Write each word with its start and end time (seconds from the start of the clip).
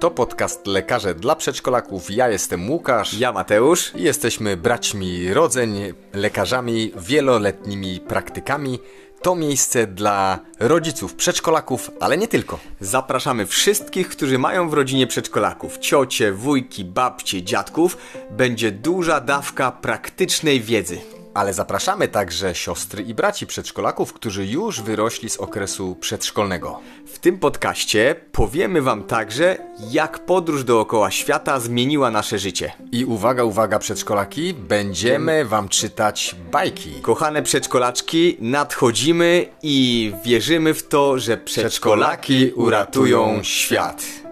To 0.00 0.10
podcast 0.10 0.66
Lekarze 0.66 1.14
dla 1.14 1.36
Przedszkolaków. 1.36 2.10
Ja 2.10 2.28
jestem 2.28 2.70
Łukasz. 2.70 3.14
Ja 3.14 3.32
Mateusz. 3.32 3.92
I 3.94 4.02
jesteśmy 4.02 4.56
braćmi 4.56 5.34
rodzeń, 5.34 5.92
lekarzami, 6.12 6.92
wieloletnimi 6.96 8.00
praktykami. 8.00 8.78
To 9.22 9.36
miejsce 9.36 9.86
dla 9.86 10.38
rodziców 10.60 11.14
przedszkolaków, 11.14 11.90
ale 12.00 12.18
nie 12.18 12.28
tylko. 12.28 12.58
Zapraszamy 12.80 13.46
wszystkich, 13.46 14.08
którzy 14.08 14.38
mają 14.38 14.68
w 14.68 14.74
rodzinie 14.74 15.06
przedszkolaków, 15.06 15.78
ciocie, 15.78 16.32
wujki, 16.32 16.84
babcie, 16.84 17.42
dziadków. 17.42 17.96
Będzie 18.30 18.72
duża 18.72 19.20
dawka 19.20 19.72
praktycznej 19.72 20.60
wiedzy. 20.60 21.19
Ale 21.34 21.54
zapraszamy 21.54 22.08
także 22.08 22.54
siostry 22.54 23.02
i 23.02 23.14
braci 23.14 23.46
przedszkolaków, 23.46 24.12
którzy 24.12 24.46
już 24.46 24.80
wyrośli 24.80 25.30
z 25.30 25.36
okresu 25.36 25.96
przedszkolnego. 26.00 26.80
W 27.06 27.18
tym 27.18 27.38
podcaście 27.38 28.14
powiemy 28.32 28.82
Wam 28.82 29.04
także, 29.04 29.56
jak 29.90 30.18
podróż 30.26 30.64
dookoła 30.64 31.10
świata 31.10 31.60
zmieniła 31.60 32.10
nasze 32.10 32.38
życie. 32.38 32.72
I 32.92 33.04
uwaga, 33.04 33.44
uwaga, 33.44 33.78
przedszkolaki, 33.78 34.54
będziemy 34.54 35.44
Wam 35.44 35.68
czytać 35.68 36.36
bajki. 36.52 36.90
Kochane 37.02 37.42
przedszkolaczki, 37.42 38.36
nadchodzimy 38.40 39.46
i 39.62 40.12
wierzymy 40.24 40.74
w 40.74 40.88
to, 40.88 41.18
że 41.18 41.36
przedszkolaki 41.36 42.52
uratują 42.52 43.42
świat. 43.42 44.29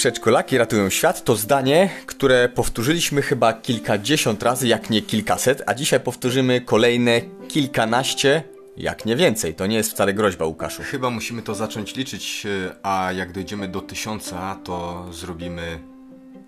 Przedszkolaki 0.00 0.58
ratują 0.58 0.90
świat 0.90 1.24
to 1.24 1.36
zdanie, 1.36 1.90
które 2.06 2.48
powtórzyliśmy 2.48 3.22
chyba 3.22 3.52
kilkadziesiąt 3.52 4.42
razy, 4.42 4.68
jak 4.68 4.90
nie 4.90 5.02
kilkaset, 5.02 5.62
a 5.66 5.74
dzisiaj 5.74 6.00
powtórzymy 6.00 6.60
kolejne 6.60 7.20
kilkanaście, 7.48 8.42
jak 8.76 9.04
nie 9.04 9.16
więcej. 9.16 9.54
To 9.54 9.66
nie 9.66 9.76
jest 9.76 9.90
wcale 9.90 10.14
groźba, 10.14 10.44
Łukaszu. 10.44 10.82
Chyba 10.82 11.10
musimy 11.10 11.42
to 11.42 11.54
zacząć 11.54 11.96
liczyć, 11.96 12.46
a 12.82 13.12
jak 13.12 13.32
dojdziemy 13.32 13.68
do 13.68 13.80
tysiąca, 13.80 14.58
to 14.64 15.06
zrobimy 15.12 15.78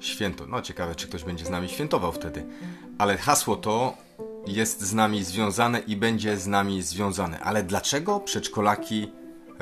święto. 0.01 0.47
No 0.47 0.63
ciekawe, 0.63 0.95
czy 0.95 1.09
ktoś 1.09 1.25
będzie 1.25 1.45
z 1.45 1.51
nami 1.51 1.69
świętował 1.69 2.13
wtedy. 2.13 2.45
Ale 2.99 3.17
hasło 3.17 3.57
to 3.57 3.97
jest 4.47 4.81
z 4.81 4.95
nami 4.95 5.25
związane 5.25 5.79
i 5.79 5.97
będzie 5.97 6.37
z 6.37 6.47
nami 6.47 6.83
związane. 6.83 7.41
Ale 7.41 7.63
dlaczego 7.63 8.21
przedszkolaki 8.21 9.09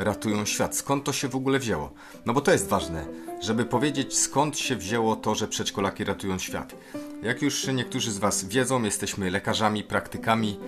ratują 0.04 0.44
świat? 0.44 0.76
Skąd 0.76 1.04
to 1.04 1.12
się 1.12 1.28
w 1.28 1.36
ogóle 1.36 1.58
wzięło? 1.58 1.92
No 2.26 2.32
bo 2.32 2.40
to 2.40 2.52
jest 2.52 2.68
ważne, 2.68 3.06
żeby 3.40 3.64
powiedzieć 3.64 4.18
skąd 4.18 4.58
się 4.58 4.76
wzięło 4.76 5.16
to, 5.16 5.34
że 5.34 5.48
przedszkolaki 5.48 6.04
ratują 6.04 6.38
świat. 6.38 6.74
Jak 7.22 7.42
już 7.42 7.66
niektórzy 7.66 8.12
z 8.12 8.18
Was 8.18 8.44
wiedzą, 8.44 8.82
jesteśmy 8.82 9.30
lekarzami, 9.30 9.84
praktykami, 9.84 10.58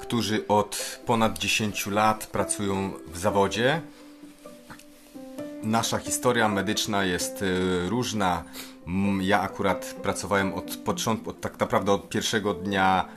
którzy 0.00 0.46
od 0.48 1.00
ponad 1.06 1.38
10 1.38 1.86
lat 1.86 2.26
pracują 2.26 2.92
w 3.06 3.18
zawodzie. 3.18 3.80
Nasza 5.62 5.98
historia 5.98 6.48
medyczna 6.48 7.04
jest 7.04 7.42
y, 7.42 7.88
różna. 7.88 8.44
Ja 9.20 9.40
akurat 9.40 9.96
pracowałem 10.02 10.54
od 10.54 10.76
początku, 10.76 11.30
od, 11.30 11.40
tak 11.40 11.60
naprawdę 11.60 11.92
od 11.92 12.08
pierwszego 12.08 12.54
dnia 12.54 13.08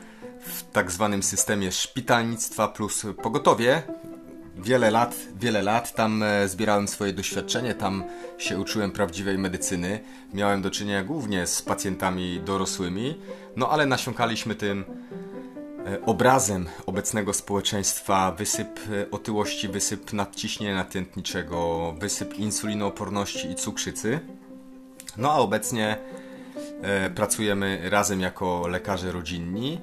w 0.42 0.72
tak 0.72 0.92
zwanym 0.92 1.24
systemie 1.24 1.72
szpitalnictwa 1.72 2.68
plus 2.68 3.06
pogotowie. 3.24 3.84
Wiele 4.58 4.92
lat, 4.92 5.16
wiele 5.40 5.62
lat 5.62 5.96
tam 5.96 6.24
e, 6.24 6.48
zbierałem 6.48 6.88
swoje 6.88 7.14
doświadczenie, 7.14 7.74
tam 7.74 8.04
się 8.38 8.60
uczyłem 8.60 8.92
prawdziwej 8.92 9.38
medycyny. 9.38 10.00
Miałem 10.34 10.62
do 10.62 10.72
czynienia 10.72 11.04
głównie 11.04 11.48
z 11.48 11.62
pacjentami 11.62 12.42
dorosłymi, 12.46 13.18
no 13.56 13.70
ale 13.70 13.86
nasiąkaliśmy 13.86 14.56
tym 14.56 14.86
e, 15.86 16.06
obrazem 16.06 16.68
obecnego 16.86 17.34
społeczeństwa, 17.34 18.32
wysyp 18.32 18.80
e, 18.92 19.12
otyłości, 19.12 19.68
wysyp 19.68 20.14
nadciśnienia 20.14 20.76
natętniczego, 20.76 21.94
wysyp 22.00 22.34
insulinooporności 22.40 23.52
i 23.52 23.56
cukrzycy. 23.56 24.20
No 25.18 25.32
a 25.32 25.36
obecnie 25.36 25.98
pracujemy 27.16 27.90
razem 27.90 28.22
jako 28.22 28.68
lekarze 28.68 29.12
rodzinni. 29.12 29.82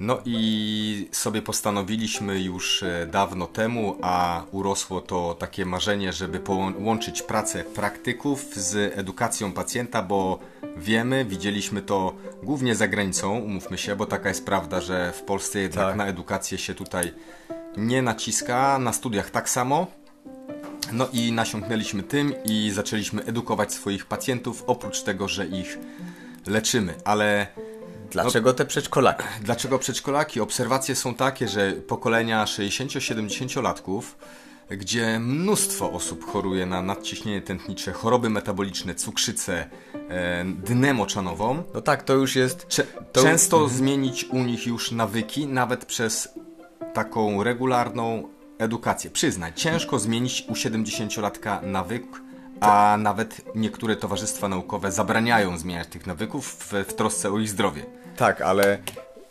No 0.00 0.18
i 0.24 1.08
sobie 1.12 1.42
postanowiliśmy 1.42 2.40
już 2.40 2.82
e, 2.82 3.06
dawno 3.10 3.46
temu, 3.46 3.96
a 4.02 4.44
urosło 4.52 5.00
to 5.00 5.36
takie 5.38 5.66
marzenie, 5.66 6.12
żeby 6.12 6.40
połączyć 6.40 7.22
pracę 7.22 7.64
praktyków 7.64 8.54
z 8.54 8.98
edukacją 8.98 9.52
pacjenta, 9.52 10.02
bo 10.02 10.38
wiemy, 10.76 11.24
widzieliśmy 11.24 11.82
to 11.82 12.14
głównie 12.42 12.74
za 12.74 12.88
granicą, 12.88 13.38
umówmy 13.38 13.78
się, 13.78 13.96
bo 13.96 14.06
taka 14.06 14.28
jest 14.28 14.46
prawda, 14.46 14.80
że 14.80 15.12
w 15.12 15.22
Polsce 15.22 15.58
jednak 15.58 15.86
Tak. 15.86 15.96
na 15.96 16.06
edukację 16.06 16.58
się 16.58 16.74
tutaj 16.74 17.14
nie 17.76 18.02
naciska, 18.02 18.78
na 18.78 18.92
studiach 18.92 19.30
tak 19.30 19.48
samo. 19.50 19.86
No 20.92 21.08
i 21.12 21.32
nasiąknęliśmy 21.32 22.02
tym 22.02 22.34
i 22.44 22.70
zaczęliśmy 22.74 23.24
edukować 23.24 23.72
swoich 23.72 24.06
pacjentów, 24.06 24.64
oprócz 24.66 25.02
tego, 25.02 25.28
że 25.28 25.46
ich 25.46 25.78
leczymy. 26.46 26.94
Ale 27.04 27.46
Dlaczego 28.10 28.52
te 28.54 28.64
przedszkolaki? 28.64 29.24
dlaczego 29.42 29.78
przedszkolaki? 29.78 30.40
Obserwacje 30.40 30.94
są 30.94 31.14
takie, 31.14 31.48
że 31.48 31.72
pokolenia 31.72 32.44
60-70-latków, 32.44 34.02
gdzie 34.70 35.18
mnóstwo 35.20 35.92
osób 35.92 36.24
choruje 36.24 36.66
na 36.66 36.82
nadciśnienie 36.82 37.42
tętnicze, 37.42 37.92
choroby 37.92 38.30
metaboliczne, 38.30 38.94
cukrzycę, 38.94 39.66
e, 40.08 40.44
dnę 40.44 40.94
moczanową, 40.94 41.62
No 41.74 41.80
tak, 41.80 42.02
to 42.02 42.14
już 42.14 42.36
jest... 42.36 42.66
Cze- 42.68 42.86
To- 43.12 43.22
Często 43.22 43.68
zmienić 43.68 44.24
u 44.24 44.38
nich 44.38 44.66
już 44.66 44.92
nawyki, 44.92 45.46
nawet 45.46 45.84
przez 45.84 46.28
taką 46.94 47.42
regularną 47.42 48.28
edukację. 48.58 49.10
Przyznaj, 49.10 49.52
ciężko 49.54 49.98
zmienić 49.98 50.44
u 50.48 50.52
70-latka 50.52 51.62
nawyk, 51.62 52.06
a 52.60 52.96
nawet 52.98 53.42
niektóre 53.54 53.96
towarzystwa 53.96 54.48
naukowe 54.48 54.92
zabraniają 54.92 55.58
zmieniać 55.58 55.88
tych 55.88 56.06
nawyków 56.06 56.46
w, 56.46 56.72
w 56.88 56.94
trosce 56.94 57.30
o 57.30 57.38
ich 57.38 57.48
zdrowie. 57.48 57.86
Tak, 58.16 58.40
ale 58.40 58.78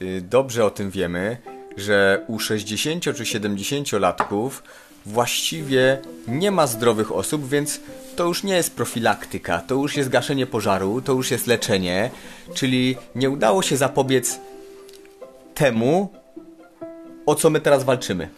y, 0.02 0.22
dobrze 0.22 0.66
o 0.66 0.70
tym 0.70 0.92
wiemy, 0.92 1.38
że 1.78 2.26
u 2.28 2.40
60 2.40 3.04
czy 3.04 3.12
70-latków 3.12 4.50
właściwie 5.06 6.02
nie 6.28 6.52
ma 6.52 6.68
zdrowych 6.68 7.12
osób, 7.12 7.50
więc 7.50 7.80
to 8.16 8.26
już 8.26 8.44
nie 8.44 8.56
jest 8.56 8.76
profilaktyka, 8.76 9.60
to 9.60 9.76
już 9.76 9.98
jest 9.98 10.10
gaszenie 10.10 10.48
pożaru, 10.48 11.02
to 11.02 11.14
już 11.14 11.32
jest 11.32 11.48
leczenie, 11.48 12.12
czyli 12.54 12.98
nie 13.16 13.30
udało 13.30 13.62
się 13.62 13.78
zapobiec 13.78 14.40
temu, 15.56 16.14
o 17.26 17.36
co 17.36 17.50
my 17.50 17.62
teraz 17.62 17.84
walczymy. 17.84 18.30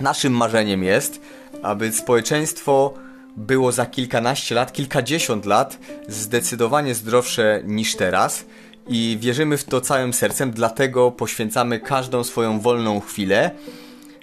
Naszym 0.00 0.32
marzeniem 0.32 0.82
jest, 0.84 1.20
aby 1.62 1.92
społeczeństwo 1.92 2.94
było 3.36 3.72
za 3.72 3.86
kilkanaście 3.86 4.54
lat, 4.54 4.72
kilkadziesiąt 4.72 5.46
lat 5.46 5.78
zdecydowanie 6.08 6.94
zdrowsze 6.94 7.62
niż 7.64 7.96
teraz 7.96 8.44
i 8.88 9.18
wierzymy 9.20 9.56
w 9.56 9.64
to 9.64 9.80
całym 9.80 10.12
sercem, 10.12 10.50
dlatego 10.50 11.10
poświęcamy 11.10 11.80
każdą 11.80 12.24
swoją 12.24 12.60
wolną 12.60 13.00
chwilę 13.00 13.50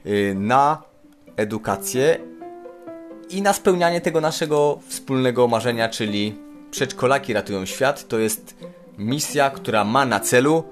y, 0.06 0.36
na 0.38 0.82
edukację 1.38 2.20
i 3.30 3.42
na 3.42 3.54
spełnianie 3.54 4.02
tego 4.02 4.22
naszego 4.22 4.80
wspólnego 4.88 5.48
marzenia, 5.48 5.90
czyli 5.90 6.36
przedszkolaki 6.72 7.34
ratują 7.34 7.66
świat. 7.66 8.08
To 8.08 8.20
jest 8.20 8.56
misja, 8.98 9.50
która 9.50 9.84
ma 9.84 10.06
na 10.06 10.20
celu 10.20 10.64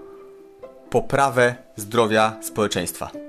poprawę 0.90 1.56
zdrowia 1.75 2.38
społeczeństwa. 2.41 3.25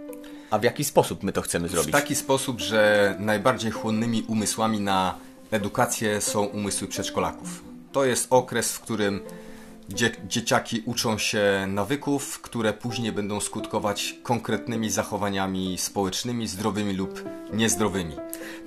A 0.56 0.58
w 0.58 0.62
jaki 0.62 0.84
sposób 0.84 1.22
my 1.22 1.32
to 1.32 1.42
chcemy 1.42 1.68
W 1.68 1.70
zrobić? 1.70 1.92
taki 1.92 2.14
sposób, 2.14 2.60
że 2.60 3.14
najbardziej 3.18 3.70
chłonnymi 3.70 4.22
umysłami 4.22 4.80
na 4.80 5.14
edukację 5.50 6.20
są 6.20 6.44
umysły 6.44 6.88
przedszkolaków. 6.88 7.64
To 7.92 8.04
jest 8.04 8.26
okres, 8.30 8.72
w 8.72 8.80
którym 8.80 9.20
dzie 9.88 10.10
dzieciaki 10.28 10.82
uczą 10.86 11.18
się 11.18 11.66
nawyków, 11.68 12.40
które 12.40 12.72
później 12.72 13.12
będą 13.12 13.40
skutkować 13.40 14.14
konkretnymi 14.22 14.90
zachowaniami 14.90 15.78
społecznymi, 15.78 16.48
zdrowymi 16.48 16.94
lub 16.94 17.24
niezdrowymi. 17.52 18.16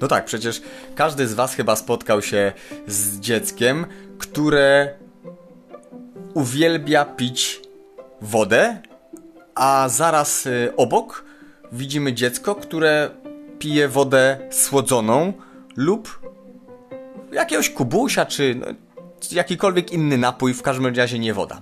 No 0.01 0.07
tak, 0.07 0.25
przecież 0.25 0.61
każdy 0.95 1.27
z 1.27 1.33
Was 1.33 1.55
chyba 1.55 1.75
spotkał 1.75 2.21
się 2.21 2.53
z 2.87 3.19
dzieckiem, 3.19 3.85
które 4.17 4.93
uwielbia 6.33 7.05
pić 7.05 7.61
wodę, 8.21 8.81
a 9.55 9.89
zaraz 9.89 10.45
y, 10.45 10.73
obok 10.77 11.28
widzimy 11.71 12.13
dziecko, 12.13 12.55
które 12.55 13.09
pije 13.59 13.87
wodę 13.87 14.37
słodzoną 14.51 15.33
lub 15.75 16.29
jakiegoś 17.31 17.69
kubusia, 17.69 18.25
czy 18.25 18.55
no, 18.55 18.67
jakikolwiek 19.31 19.91
inny 19.91 20.17
napój, 20.17 20.53
w 20.53 20.61
każdym 20.61 20.95
razie 20.95 21.19
nie 21.19 21.33
woda. 21.33 21.61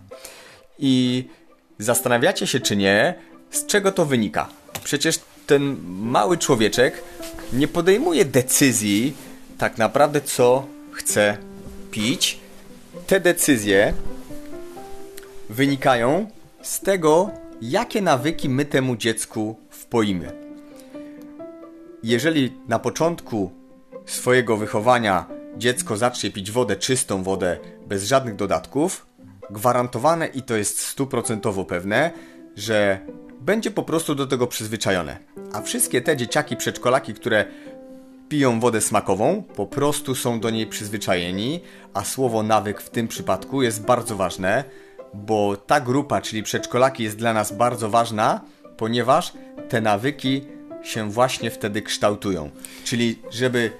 I 0.80 1.26
zastanawiacie 1.80 2.48
się, 2.48 2.60
czy 2.60 2.76
nie, 2.76 3.16
z 3.52 3.66
czego 3.66 3.92
to 3.92 4.06
wynika. 4.06 4.50
Przecież 4.84 5.20
ten 5.48 5.78
mały 5.88 6.38
człowieczek 6.38 7.04
nie 7.54 7.68
podejmuje 7.68 8.26
decyzji, 8.26 9.14
tak 9.58 9.78
naprawdę, 9.78 10.22
co 10.22 10.66
chce 10.92 11.38
pić. 11.92 12.40
Te 13.08 13.20
decyzje 13.20 13.94
wynikają 15.50 16.30
z 16.62 16.80
tego, 16.80 17.32
jakie 17.62 18.02
nawyki 18.02 18.50
my 18.50 18.66
temu 18.66 18.96
dziecku 18.96 19.60
wpoimy. 19.88 20.32
Jeżeli 22.04 22.54
na 22.68 22.80
początku 22.80 23.52
swojego 24.06 24.58
wychowania 24.58 25.26
dziecko 25.58 25.98
zacznie 25.98 26.32
pić 26.32 26.52
wodę, 26.52 26.76
czystą 26.76 27.24
wodę, 27.24 27.58
bez 27.88 28.04
żadnych 28.04 28.36
dodatków, 28.36 29.06
gwarantowane 29.50 30.28
i 30.28 30.42
to 30.42 30.56
jest 30.56 30.80
stuprocentowo 30.80 31.66
pewne, 31.66 32.12
że 32.56 33.00
będzie 33.42 33.72
po 33.72 33.84
prostu 33.84 34.16
do 34.16 34.28
tego 34.28 34.48
przyzwyczajone. 34.48 35.18
A 35.54 35.62
wszystkie 35.62 36.02
te 36.02 36.18
dzieciaki, 36.18 36.56
przedszkolaki, 36.56 37.14
które 37.14 37.46
piją 38.30 38.60
wodę 38.60 38.82
smakową, 38.82 39.44
po 39.56 39.66
prostu 39.66 40.16
są 40.16 40.40
do 40.40 40.50
niej 40.50 40.68
przyzwyczajeni, 40.68 41.62
a 41.94 42.04
słowo 42.04 42.44
nawyk 42.44 42.82
w 42.82 42.90
tym 42.90 43.08
przypadku 43.08 43.62
jest 43.64 43.82
bardzo 43.82 44.16
ważne, 44.16 44.64
bo 45.14 45.58
ta 45.58 45.82
grupa, 45.82 46.22
czyli 46.22 46.44
przedszkolaki, 46.44 47.04
jest 47.04 47.18
dla 47.18 47.34
nas 47.34 47.52
bardzo 47.52 47.90
ważna, 47.90 48.42
ponieważ 48.78 49.34
te 49.70 49.82
nawyki 49.82 50.42
się 50.84 51.12
właśnie 51.12 51.52
wtedy 51.52 51.82
kształtują. 51.82 52.50
Czyli, 52.84 53.20
żeby 53.32 53.72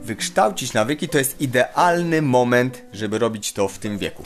wykształcić 0.00 0.72
nawyki, 0.72 1.08
to 1.08 1.18
jest 1.18 1.40
idealny 1.40 2.22
moment, 2.22 2.82
żeby 2.92 3.18
robić 3.18 3.52
to 3.52 3.68
w 3.68 3.78
tym 3.78 3.98
wieku. 3.98 4.24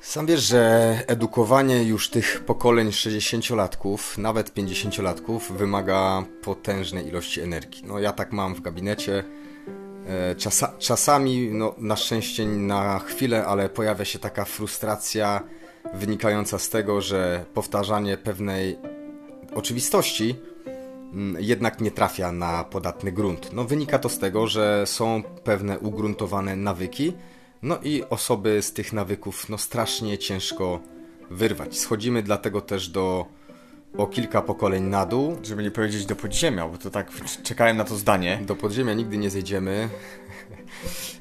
Sam 0.00 0.26
wiesz, 0.26 0.42
że 0.42 0.98
edukowanie 1.06 1.82
już 1.82 2.10
tych 2.10 2.44
pokoleń 2.44 2.88
60-latków, 2.88 4.18
nawet 4.18 4.54
50-latków, 4.54 5.40
wymaga 5.40 6.24
potężnej 6.42 7.06
ilości 7.06 7.40
energii. 7.40 7.82
No 7.86 7.98
ja 7.98 8.12
tak 8.12 8.32
mam 8.32 8.54
w 8.54 8.60
gabinecie. 8.60 9.24
E, 10.08 10.34
czasa, 10.34 10.72
czasami, 10.78 11.50
no 11.52 11.74
na 11.78 11.96
szczęście 11.96 12.46
na 12.46 12.98
chwilę, 12.98 13.46
ale 13.46 13.68
pojawia 13.68 14.04
się 14.04 14.18
taka 14.18 14.44
frustracja 14.44 15.42
wynikająca 15.94 16.58
z 16.58 16.68
tego, 16.68 17.00
że 17.00 17.44
powtarzanie 17.54 18.16
pewnej 18.16 18.78
oczywistości 19.54 20.36
mm, 21.12 21.42
jednak 21.42 21.80
nie 21.80 21.90
trafia 21.90 22.32
na 22.32 22.64
podatny 22.64 23.12
grunt. 23.12 23.52
No 23.52 23.64
wynika 23.64 23.98
to 23.98 24.08
z 24.08 24.18
tego, 24.18 24.46
że 24.46 24.86
są 24.86 25.22
pewne 25.44 25.78
ugruntowane 25.78 26.56
nawyki, 26.56 27.12
no 27.62 27.78
i 27.82 28.04
osoby 28.10 28.62
z 28.62 28.72
tych 28.72 28.92
nawyków 28.92 29.48
no 29.48 29.58
strasznie 29.58 30.18
ciężko 30.18 30.80
wyrwać. 31.30 31.78
Schodzimy 31.78 32.22
dlatego 32.22 32.60
też 32.60 32.88
do 32.88 33.26
o 33.96 34.06
kilka 34.06 34.42
pokoleń 34.42 34.84
na 34.84 35.06
dół. 35.06 35.36
Żeby 35.42 35.62
nie 35.62 35.70
powiedzieć 35.70 36.06
do 36.06 36.16
podziemia, 36.16 36.68
bo 36.68 36.78
to 36.78 36.90
tak 36.90 37.10
czekałem 37.42 37.76
na 37.76 37.84
to 37.84 37.96
zdanie. 37.96 38.40
Do 38.46 38.56
podziemia 38.56 38.94
nigdy 38.94 39.18
nie 39.18 39.30
zejdziemy. 39.30 39.88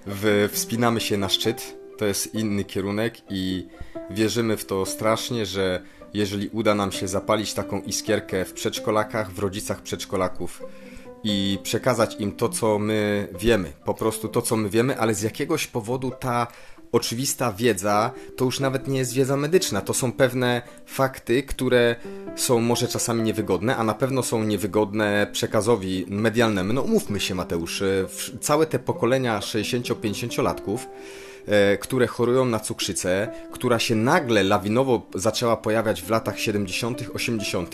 W, 0.05 0.49
wspinamy 0.51 0.99
się 0.99 1.17
na 1.17 1.29
szczyt. 1.29 1.77
To 1.97 2.05
jest 2.05 2.35
inny 2.35 2.63
kierunek 2.63 3.17
i 3.29 3.67
wierzymy 4.13 4.57
w 4.57 4.65
to 4.65 4.85
strasznie, 4.85 5.45
że 5.45 5.81
jeżeli 6.13 6.49
uda 6.49 6.75
nam 6.75 6.91
się 6.91 7.07
zapalić 7.07 7.53
taką 7.53 7.81
iskierkę 7.81 8.45
w 8.45 8.53
przedszkolakach, 8.53 9.31
w 9.31 9.39
rodzicach 9.39 9.81
przedszkolaków, 9.81 10.61
i 11.23 11.59
przekazać 11.63 12.15
im 12.19 12.31
to, 12.31 12.49
co 12.49 12.79
my 12.79 13.27
wiemy, 13.39 13.73
po 13.85 13.93
prostu 13.93 14.27
to, 14.27 14.41
co 14.41 14.57
my 14.57 14.69
wiemy, 14.69 14.99
ale 14.99 15.15
z 15.15 15.21
jakiegoś 15.21 15.67
powodu 15.67 16.11
ta 16.19 16.47
oczywista 16.91 17.53
wiedza 17.53 18.11
to 18.37 18.45
już 18.45 18.59
nawet 18.59 18.87
nie 18.87 18.99
jest 18.99 19.13
wiedza 19.13 19.37
medyczna, 19.37 19.81
to 19.81 19.93
są 19.93 20.11
pewne 20.11 20.61
fakty, 20.85 21.43
które 21.43 21.95
są 22.35 22.59
może 22.59 22.87
czasami 22.87 23.23
niewygodne, 23.23 23.75
a 23.75 23.83
na 23.83 23.93
pewno 23.93 24.23
są 24.23 24.43
niewygodne 24.43 25.27
przekazowi 25.31 26.05
medialnemu. 26.07 26.73
No 26.73 26.81
umówmy 26.81 27.19
się 27.19 27.35
Mateusz, 27.35 27.83
całe 28.41 28.65
te 28.65 28.79
pokolenia 28.79 29.39
60-50-latków 29.39 30.77
E, 30.77 31.30
które 31.79 32.07
chorują 32.07 32.45
na 32.45 32.59
cukrzycę, 32.59 33.27
która 33.51 33.79
się 33.79 33.95
nagle 33.95 34.43
lawinowo 34.43 35.07
zaczęła 35.15 35.57
pojawiać 35.57 36.01
w 36.01 36.09
latach 36.09 36.39
70., 36.39 37.03
80., 37.13 37.73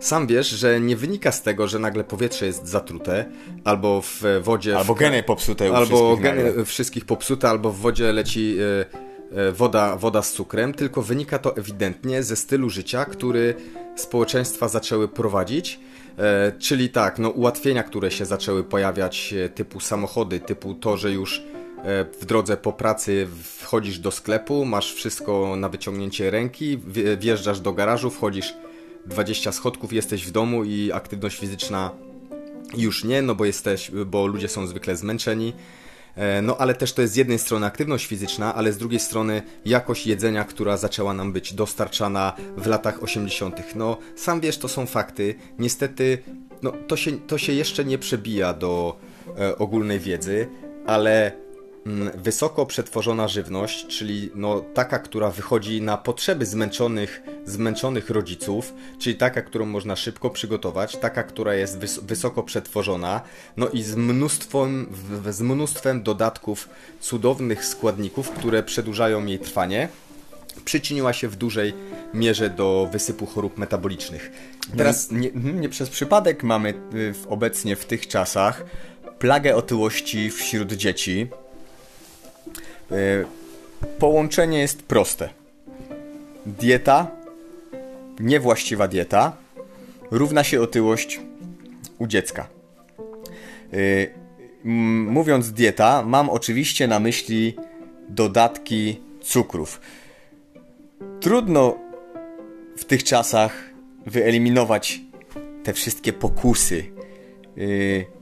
sam 0.00 0.26
wiesz, 0.26 0.48
że 0.48 0.80
nie 0.80 0.96
wynika 0.96 1.32
z 1.32 1.42
tego, 1.42 1.68
że 1.68 1.78
nagle 1.78 2.04
powietrze 2.04 2.46
jest 2.46 2.66
zatrute, 2.66 3.24
albo 3.64 4.02
w 4.02 4.22
wodzie. 4.42 4.78
Albo 4.78 4.94
w... 4.94 4.98
geny 4.98 5.22
popsute, 5.22 5.76
albo 5.76 6.16
geny 6.16 6.44
nagle. 6.44 6.64
wszystkich 6.64 7.04
popsute, 7.04 7.48
albo 7.48 7.70
w 7.70 7.78
wodzie 7.78 8.12
leci. 8.12 8.56
E, 8.58 9.48
e, 9.48 9.52
woda, 9.52 9.96
woda 9.96 10.22
z 10.22 10.32
cukrem, 10.32 10.74
tylko 10.74 11.02
wynika 11.02 11.38
to 11.38 11.56
ewidentnie 11.56 12.22
ze 12.22 12.36
stylu 12.36 12.70
życia, 12.70 13.04
który 13.04 13.54
społeczeństwa 13.96 14.68
zaczęły 14.68 15.08
prowadzić. 15.08 15.80
czyli 16.58 16.88
tak, 16.88 17.18
no 17.18 17.30
ułatwienia, 17.30 17.82
które 17.82 18.10
się 18.10 18.24
zaczęły 18.24 18.64
pojawiać, 18.64 19.34
typu 19.54 19.80
samochody, 19.80 20.40
typu 20.40 20.74
to, 20.74 20.96
że 20.96 21.12
już 21.12 21.42
E, 21.42 21.61
w 22.20 22.24
drodze 22.26 22.56
po 22.56 22.72
pracy 22.72 23.28
wchodzisz 23.58 23.98
do 23.98 24.10
sklepu, 24.10 24.64
masz 24.64 24.94
wszystko 24.94 25.56
na 25.56 25.68
wyciągnięcie 25.68 26.30
ręki, 26.30 26.78
wjeżdżasz 27.18 27.60
do 27.60 27.72
garażu, 27.72 28.10
wchodzisz 28.10 28.54
20 29.06 29.52
schodków, 29.52 29.92
jesteś 29.92 30.26
w 30.26 30.30
domu 30.30 30.64
i 30.64 30.92
aktywność 30.92 31.38
fizyczna 31.38 31.90
już 32.76 33.04
nie, 33.04 33.22
no 33.22 33.34
bo 33.34 33.44
jesteś, 33.44 33.90
bo 34.06 34.26
ludzie 34.26 34.48
są 34.48 34.66
zwykle 34.66 34.96
zmęczeni. 34.96 35.52
E, 36.16 36.42
no 36.42 36.56
ale 36.58 36.74
też 36.74 36.92
to 36.92 37.02
jest 37.02 37.14
z 37.14 37.16
jednej 37.16 37.38
strony 37.38 37.66
aktywność 37.66 38.06
fizyczna, 38.06 38.54
ale 38.54 38.72
z 38.72 38.78
drugiej 38.78 39.00
strony 39.00 39.42
jakość 39.64 40.06
jedzenia, 40.06 40.44
która 40.44 40.76
zaczęła 40.76 41.14
nam 41.14 41.32
być 41.32 41.54
dostarczana 41.54 42.32
w 42.56 42.66
latach 42.66 43.02
80. 43.02 43.74
No 43.76 43.96
sam 44.16 44.40
wiesz, 44.40 44.58
to 44.58 44.68
są 44.68 44.86
fakty. 44.86 45.34
Niestety, 45.58 46.18
no 46.62 46.72
to 46.88 46.96
się, 46.96 47.20
to 47.20 47.38
się 47.38 47.52
jeszcze 47.52 47.84
nie 47.84 47.98
przebija 47.98 48.54
do 48.54 48.96
e, 49.38 49.58
ogólnej 49.58 50.00
wiedzy, 50.00 50.48
ale 50.86 51.41
wysoko 52.14 52.66
przetworzona 52.66 53.28
żywność, 53.28 53.86
czyli 53.86 54.30
no, 54.34 54.64
taka, 54.74 54.98
która 54.98 55.30
wychodzi 55.30 55.82
na 55.82 55.96
potrzeby 55.96 56.46
zmęczonych, 56.46 57.22
zmęczonych 57.44 58.10
rodziców, 58.10 58.74
czyli 58.98 59.16
taka, 59.16 59.42
którą 59.42 59.66
można 59.66 59.96
szybko 59.96 60.30
przygotować, 60.30 60.96
taka, 60.96 61.22
która 61.22 61.54
jest 61.54 61.78
wys 61.78 61.98
wysoko 61.98 62.42
przetworzona, 62.42 63.20
no 63.56 63.68
i 63.68 63.82
z 63.82 63.96
mnóstwem, 63.96 64.86
z 65.30 65.42
mnóstwem 65.42 66.02
dodatków, 66.02 66.68
cudownych 67.00 67.64
składników, 67.64 68.30
które 68.30 68.62
przedłużają 68.62 69.26
jej 69.26 69.38
trwanie, 69.38 69.88
przyczyniła 70.64 71.12
się 71.12 71.28
w 71.28 71.36
dużej 71.36 71.74
mierze 72.14 72.50
do 72.50 72.88
wysypu 72.92 73.26
chorób 73.26 73.58
metabolicznych. 73.58 74.30
Teraz 74.76 75.10
nie, 75.10 75.32
mhm, 75.32 75.60
nie 75.60 75.68
przez 75.68 75.90
przypadek 75.90 76.42
mamy 76.42 76.74
y, 76.94 77.14
obecnie 77.28 77.76
w 77.76 77.84
tych 77.84 78.08
czasach 78.08 78.64
plagę 79.18 79.56
otyłości 79.56 80.30
wśród 80.30 80.72
dzieci, 80.72 81.28
połączenie 83.98 84.58
jest 84.58 84.82
proste. 84.82 85.28
Dieta, 86.46 87.10
niewłaściwa 88.20 88.88
dieta, 88.88 89.36
równa 90.10 90.44
się 90.44 90.60
otyłość 90.60 91.20
u 91.98 92.06
dziecka. 92.06 92.48
E, 93.72 93.76
mówiąc 94.64 95.52
dieta, 95.52 96.02
mam 96.06 96.30
oczywiście 96.30 96.88
na 96.88 97.00
myśli 97.00 97.56
dodatki 98.08 99.00
cukrów. 99.20 99.80
Trudno 101.20 101.78
w 102.76 102.84
tych 102.84 103.04
czasach 103.04 103.70
wyeliminować 104.06 105.00
te 105.64 105.72
wszystkie 105.72 106.12
pokusy. 106.12 106.84
E, 107.58 107.60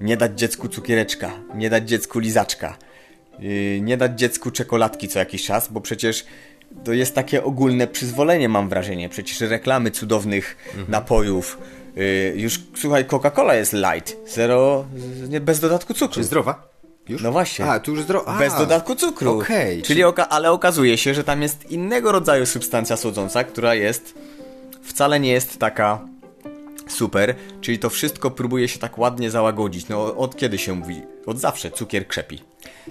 nie 0.05 0.17
dać 0.17 0.39
dziecku 0.39 0.69
cukiereczka, 0.69 1.31
nie 1.55 1.71
dać 1.71 1.89
dziecku 1.89 2.19
lizaczka 2.19 2.77
nie 3.81 3.97
dać 3.97 4.19
dziecku 4.19 4.51
czekoladki 4.51 5.09
co 5.09 5.19
jakiś 5.19 5.45
czas, 5.45 5.69
bo 5.73 5.81
przecież 5.81 6.25
to 6.85 6.93
jest 6.93 7.15
takie 7.15 7.45
ogólne 7.45 7.87
przyzwolenie, 7.87 8.49
mam 8.49 8.69
wrażenie. 8.69 9.09
Przecież 9.09 9.41
reklamy 9.41 9.91
cudownych 9.91 10.57
mhm. 10.67 10.91
napojów. 10.91 11.59
Yy, 11.97 12.33
już 12.37 12.61
słuchaj, 12.77 13.05
Coca-Cola 13.05 13.53
jest 13.53 13.73
light, 13.73 14.17
zero, 14.27 14.85
nie, 15.29 15.41
bez 15.41 15.61
dodatku 15.61 15.95
cukru. 15.95 16.15
Czy 16.15 16.25
zdrowa? 16.25 16.71
Już? 17.09 17.23
No 17.23 17.33
właśnie. 17.33 17.65
A, 17.65 17.81
tu 17.81 17.91
już 17.91 18.03
zdrowa. 18.03 18.39
Bez 18.39 18.55
dodatku 18.55 18.95
cukru. 18.95 19.41
Okej. 19.41 19.73
Okay, 19.73 19.83
Czyli 19.83 20.05
oka 20.05 20.29
ale 20.29 20.53
okazuje 20.53 20.99
się, 20.99 21.15
że 21.15 21.25
tam 21.25 21.43
jest 21.43 21.71
innego 21.71 22.13
rodzaju 22.13 22.47
substancja 22.47 22.97
słodząca, 22.97 23.45
która 23.45 23.75
jest 23.75 24.15
wcale 24.83 25.21
nie 25.21 25.33
jest 25.33 25.59
taka 25.59 26.10
super, 26.91 27.35
czyli 27.61 27.79
to 27.79 27.91
wszystko 27.91 28.31
próbuje 28.31 28.69
się 28.69 28.79
tak 28.79 28.99
ładnie 28.99 29.31
załagodzić. 29.31 29.89
No 29.89 30.17
od 30.17 30.37
kiedy 30.37 30.59
się 30.59 30.75
mówi? 30.75 31.03
Od 31.27 31.39
zawsze 31.39 31.71
cukier 31.71 32.07
krzepi. 32.07 32.39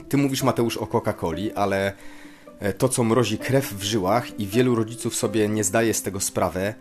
Ty 0.09 0.17
mówisz, 0.17 0.43
Mateusz, 0.43 0.77
o 0.77 0.85
Coca-Coli, 0.85 1.51
ale 1.55 1.93
e, 2.59 2.73
to, 2.73 2.89
co 2.89 3.03
mrozi 3.03 3.37
krew 3.37 3.73
w 3.73 3.83
żyłach 3.83 4.39
i 4.39 4.47
wielu 4.47 4.75
rodziców 4.75 5.15
sobie 5.15 5.49
nie 5.49 5.63
zdaje 5.63 5.93
z 5.93 6.01
tego 6.01 6.19
sprawę, 6.19 6.73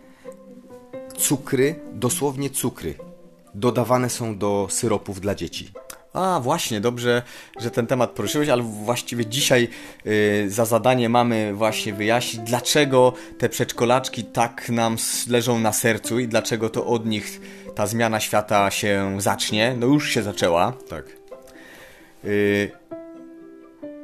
cukry, 1.19 1.81
dosłownie 1.93 2.51
cukry, 2.51 2.95
dodawane 3.55 4.11
są 4.11 4.39
do 4.39 4.67
syropów 4.71 5.21
dla 5.21 5.35
dzieci. 5.35 5.71
A, 6.19 6.41
właśnie, 6.41 6.81
dobrze, 6.81 7.23
że 7.61 7.71
ten 7.71 7.87
temat 7.87 8.11
poruszyłeś, 8.11 8.49
ale 8.49 8.63
właściwie 8.63 9.27
dzisiaj 9.27 9.69
yy, 10.05 10.51
za 10.51 10.65
zadanie 10.65 11.09
mamy 11.09 11.55
właśnie 11.55 11.93
wyjaśnić, 11.93 12.43
dlaczego 12.43 13.13
te 13.39 13.49
przedszkolaczki 13.49 14.25
tak 14.25 14.69
nam 14.69 14.97
leżą 15.29 15.59
na 15.59 15.73
sercu 15.73 16.19
i 16.19 16.29
dlaczego 16.29 16.71
to 16.71 16.87
od 16.87 17.07
nich 17.07 17.41
ta 17.75 17.87
zmiana 17.87 18.21
świata 18.21 18.71
się 18.71 19.17
zacznie. 19.19 19.75
No 19.79 19.87
już 19.87 20.11
się 20.11 20.23
zaczęła. 20.23 20.73
Tak. 20.89 21.05
Yy, 22.25 22.71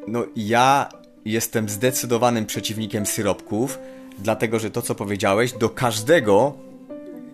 no 0.09 0.25
ja 0.37 0.89
jestem 1.25 1.69
zdecydowanym 1.69 2.47
przeciwnikiem 2.47 3.07
syropków, 3.07 3.79
dlatego 4.19 4.59
że 4.59 4.71
to, 4.71 4.83
co 4.83 4.95
powiedziałeś, 4.95 5.53
do 5.53 5.69
każdego 5.69 6.55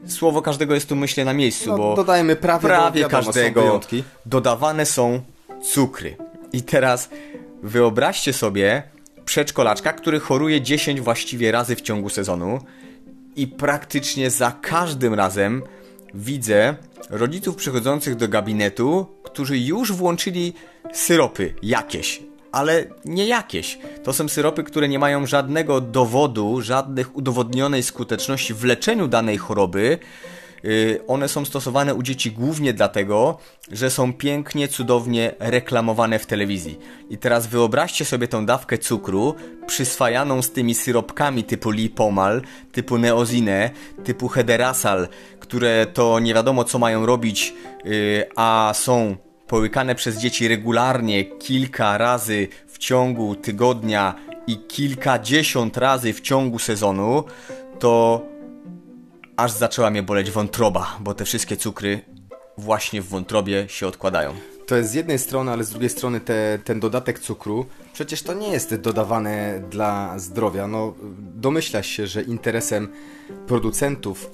słowo 0.07 0.43
każdego 0.43 0.75
jest 0.75 0.89
tu 0.89 0.97
myślę 0.97 1.25
na 1.25 1.33
miejscu, 1.33 1.71
No, 1.71 1.77
bo 1.79 1.97
dodajmy 1.97 2.37
prawie, 2.37 2.69
prawie 2.69 3.01
wiadomo, 3.01 3.25
każdego 3.25 3.81
dodawane 4.27 4.87
są 4.87 5.23
cukry. 5.63 6.17
I 6.53 6.63
teraz 6.63 7.09
wyobraźcie 7.63 8.33
sobie 8.33 8.83
przedszkolaczka, 9.25 9.93
który 9.93 10.21
choruje 10.21 10.61
10 10.61 11.01
właściwie 11.01 11.53
razy 11.53 11.77
w 11.77 11.81
ciągu 11.81 12.09
sezonu 12.09 12.61
i 13.37 13.47
praktycznie 13.47 14.31
za 14.31 14.53
każdym 14.63 15.15
razem 15.15 15.63
widzę 16.15 16.75
rodziców 17.11 17.57
przychodzących 17.57 18.17
do 18.17 18.29
gabinetu, 18.29 19.07
którzy 19.23 19.59
już 19.59 19.93
włączyli 19.93 20.55
syropy 20.93 21.55
jakieś, 21.63 22.23
ale 22.53 22.87
nie 23.05 23.27
jakieś. 23.27 23.79
To 24.05 24.13
są 24.13 24.29
syropy, 24.29 24.65
które 24.65 24.89
nie 24.89 24.99
mają 24.99 25.27
żadnego 25.27 25.81
dowodu, 25.81 26.61
żadnych 26.61 27.17
udowodnionej 27.17 27.83
skuteczności 27.83 28.55
w 28.55 28.65
leczeniu 28.65 29.09
danej 29.09 29.39
choroby. 29.39 29.99
Yy, 30.63 31.01
One 31.07 31.29
są 31.29 31.45
stosowane 31.45 31.95
u 31.95 32.03
dzieci 32.03 32.33
głównie 32.33 32.73
dlatego, 32.73 33.39
że 33.73 33.91
są 33.91 34.13
pięknie, 34.13 34.69
cudownie 34.69 35.35
reklamowane 35.39 36.19
w 36.19 36.27
telewizji. 36.27 36.79
I 37.11 37.19
teraz 37.19 37.47
wyobraźcie 37.47 38.05
sobie 38.05 38.29
tą 38.29 38.47
dawkę 38.47 38.79
cukru 38.79 39.35
przyswajaną 39.67 40.43
z 40.43 40.51
tymi 40.51 40.75
syropkami 40.75 41.45
typu 41.45 41.71
Lipomal, 41.71 42.43
typu 42.73 42.99
Neozinę, 42.99 43.71
typu 44.05 44.29
Hederasal, 44.29 45.09
które 45.41 45.87
to 45.87 46.19
nie 46.19 46.35
wiadomo 46.35 46.65
co 46.65 46.79
mają 46.79 47.07
robić, 47.07 47.55
yy, 47.85 48.27
a 48.37 48.73
są 48.75 49.17
połykane 49.51 49.95
przez 49.95 50.19
dzieci 50.19 50.49
regularnie 50.49 51.25
kilka 51.25 51.99
razy 51.99 52.49
w 52.67 52.79
ciągu 52.79 53.35
tygodnia 53.35 54.15
i 54.47 54.59
kilkadziesiąt 54.59 55.77
razy 55.77 56.13
w 56.13 56.21
ciągu 56.21 56.59
sezonu, 56.59 57.25
to 57.79 58.23
aż 59.37 59.53
zaczęła 59.53 59.91
mnie 59.91 60.03
boleć 60.03 60.31
wątroba, 60.31 60.97
bo 61.01 61.15
te 61.15 61.25
wszystkie 61.25 61.57
cukry 61.57 62.01
właśnie 62.59 63.03
w 63.03 63.09
wątrobie 63.09 63.69
się 63.69 63.87
odkładają. 63.87 64.35
To 64.67 64.77
jest 64.77 64.91
z 64.91 64.95
jednej 64.95 65.19
strony, 65.19 65.51
ale 65.51 65.65
z 65.65 65.71
drugiej 65.71 65.91
strony 65.91 66.21
te, 66.21 66.59
ten 66.65 66.81
dodatek 66.81 67.19
cukru, 67.19 67.67
przecież 67.93 68.23
to 68.23 68.35
nie 68.35 68.49
jest 68.49 68.75
dodawane 68.75 69.63
dla 69.71 70.19
zdrowia. 70.19 70.67
No, 70.67 70.95
domyślasz 71.35 71.87
się, 71.87 72.07
że 72.07 72.23
interesem 72.23 72.89
producentów 73.47 74.31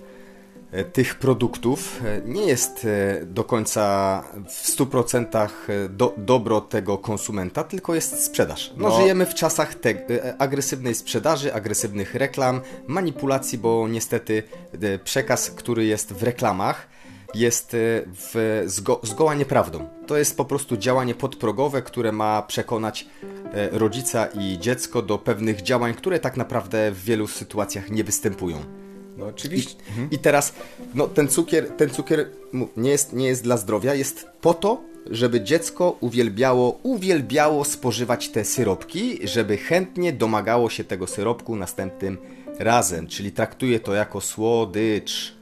tych 0.92 1.14
produktów 1.14 2.00
e, 2.04 2.20
nie 2.24 2.46
jest 2.46 2.84
e, 2.84 3.26
do 3.26 3.44
końca 3.44 4.22
w 4.48 4.76
100% 4.76 5.48
do, 5.88 6.14
dobro 6.16 6.60
tego 6.60 6.98
konsumenta, 6.98 7.64
tylko 7.64 7.94
jest 7.94 8.24
sprzedaż. 8.24 8.72
No, 8.76 8.88
No. 8.88 8.96
żyjemy 8.96 9.26
w 9.26 9.34
czasach 9.34 9.74
te, 9.74 9.90
e, 9.90 10.36
agresywnej 10.38 10.94
sprzedaży, 10.94 11.54
agresywnych 11.54 12.14
reklam, 12.14 12.60
manipulacji, 12.86 13.58
bo 13.58 13.88
niestety 13.88 14.42
e, 14.82 14.98
przekaz, 14.98 15.50
który 15.50 15.84
jest 15.84 16.12
w 16.12 16.22
reklamach, 16.22 16.88
jest 17.34 17.74
e, 17.74 17.76
w, 18.06 18.62
zgo, 18.66 19.00
zgoła 19.02 19.34
nieprawdą. 19.34 19.88
To 20.06 20.16
jest 20.16 20.36
po 20.36 20.44
prostu 20.44 20.76
działanie 20.76 21.14
podprogowe, 21.14 21.82
które 21.82 22.12
ma 22.12 22.42
przekonać 22.42 23.06
e, 23.52 23.68
rodzica 23.78 24.26
i 24.26 24.58
dziecko 24.58 25.02
do 25.02 25.18
pewnych 25.18 25.62
działań, 25.62 25.94
które 25.94 26.18
tak 26.18 26.36
naprawdę 26.36 26.90
w 26.92 27.04
wielu 27.04 27.26
sytuacjach 27.26 27.90
nie 27.90 28.04
występują. 28.04 28.85
No 29.16 29.26
oczywiście. 29.26 29.74
I 30.10 30.18
teraz 30.18 30.52
no, 30.94 31.08
ten 31.08 31.28
cukier, 31.28 31.68
ten 31.68 31.90
cukier 31.90 32.28
nie 32.76 32.90
jest, 32.90 33.12
nie 33.12 33.26
jest 33.26 33.42
dla 33.42 33.56
zdrowia, 33.56 33.94
jest 33.94 34.26
po 34.40 34.54
to, 34.54 34.80
żeby 35.10 35.40
dziecko 35.40 35.96
uwielbiało, 36.00 36.78
uwielbiało 36.82 37.64
spożywać 37.64 38.28
te 38.28 38.44
syropki, 38.44 39.28
żeby 39.28 39.56
chętnie 39.56 40.12
domagało 40.12 40.70
się 40.70 40.84
tego 40.84 41.06
syropku 41.06 41.56
następnym 41.56 42.18
razem, 42.58 43.06
czyli 43.06 43.32
traktuje 43.32 43.80
to 43.80 43.94
jako 43.94 44.20
słodycz. 44.20 45.36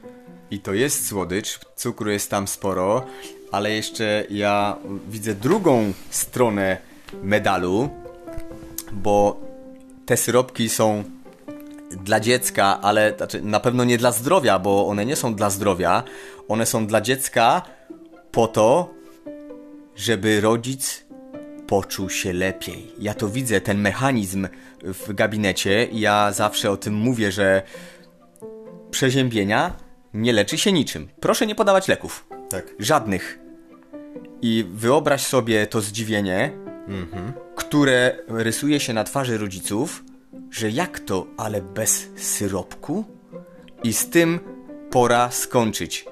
I 0.51 0.59
to 0.59 0.73
jest 0.73 1.07
słodycz, 1.07 1.59
cukru 1.75 2.11
jest 2.11 2.29
tam 2.29 2.47
sporo, 2.47 3.05
ale 3.51 3.71
jeszcze 3.71 4.25
ja 4.29 4.77
widzę 5.09 5.35
drugą 5.35 5.93
stronę 6.09 6.77
medalu, 7.23 7.89
bo 8.91 9.39
te 10.05 10.17
syropki 10.17 10.69
są 10.69 11.03
dla 12.03 12.19
dziecka, 12.19 12.81
ale 12.81 13.13
znaczy, 13.17 13.41
na 13.41 13.59
pewno 13.59 13.83
nie 13.83 13.97
dla 13.97 14.11
zdrowia, 14.11 14.59
bo 14.59 14.87
one 14.87 15.05
nie 15.05 15.15
są 15.15 15.35
dla 15.35 15.49
zdrowia. 15.49 16.03
One 16.47 16.65
są 16.65 16.87
dla 16.87 17.01
dziecka 17.01 17.61
po 18.31 18.47
to, 18.47 18.93
żeby 19.95 20.41
rodzic 20.41 21.05
poczuł 21.67 22.09
się 22.09 22.33
lepiej. 22.33 22.91
Ja 22.99 23.13
to 23.13 23.29
widzę, 23.29 23.61
ten 23.61 23.81
mechanizm 23.81 24.47
w 24.83 25.13
gabinecie 25.13 25.87
ja 25.91 26.31
zawsze 26.31 26.71
o 26.71 26.77
tym 26.77 26.93
mówię, 26.93 27.31
że 27.31 27.61
przeziębienia 28.91 29.73
nie 30.13 30.33
leczy 30.33 30.57
się 30.57 30.71
niczym. 30.71 31.07
Proszę 31.19 31.47
nie 31.47 31.55
podawać 31.55 31.87
leków. 31.87 32.27
Tak. 32.49 32.73
Żadnych. 32.79 33.39
I 34.41 34.65
wyobraź 34.69 35.25
sobie 35.25 35.67
to 35.67 35.81
zdziwienie, 35.81 36.51
które 37.55 38.17
rysuje 38.27 38.79
się 38.79 38.93
na 38.93 39.03
twarzy 39.03 39.37
rodziców, 39.37 40.03
że 40.55 40.69
jak 40.69 40.99
to, 40.99 41.27
ale 41.37 41.61
bez 41.61 42.07
syropku? 42.15 43.05
I 43.83 43.93
z 43.93 44.09
tym 44.09 44.39
pora 44.91 45.31
skończyć. 45.31 46.05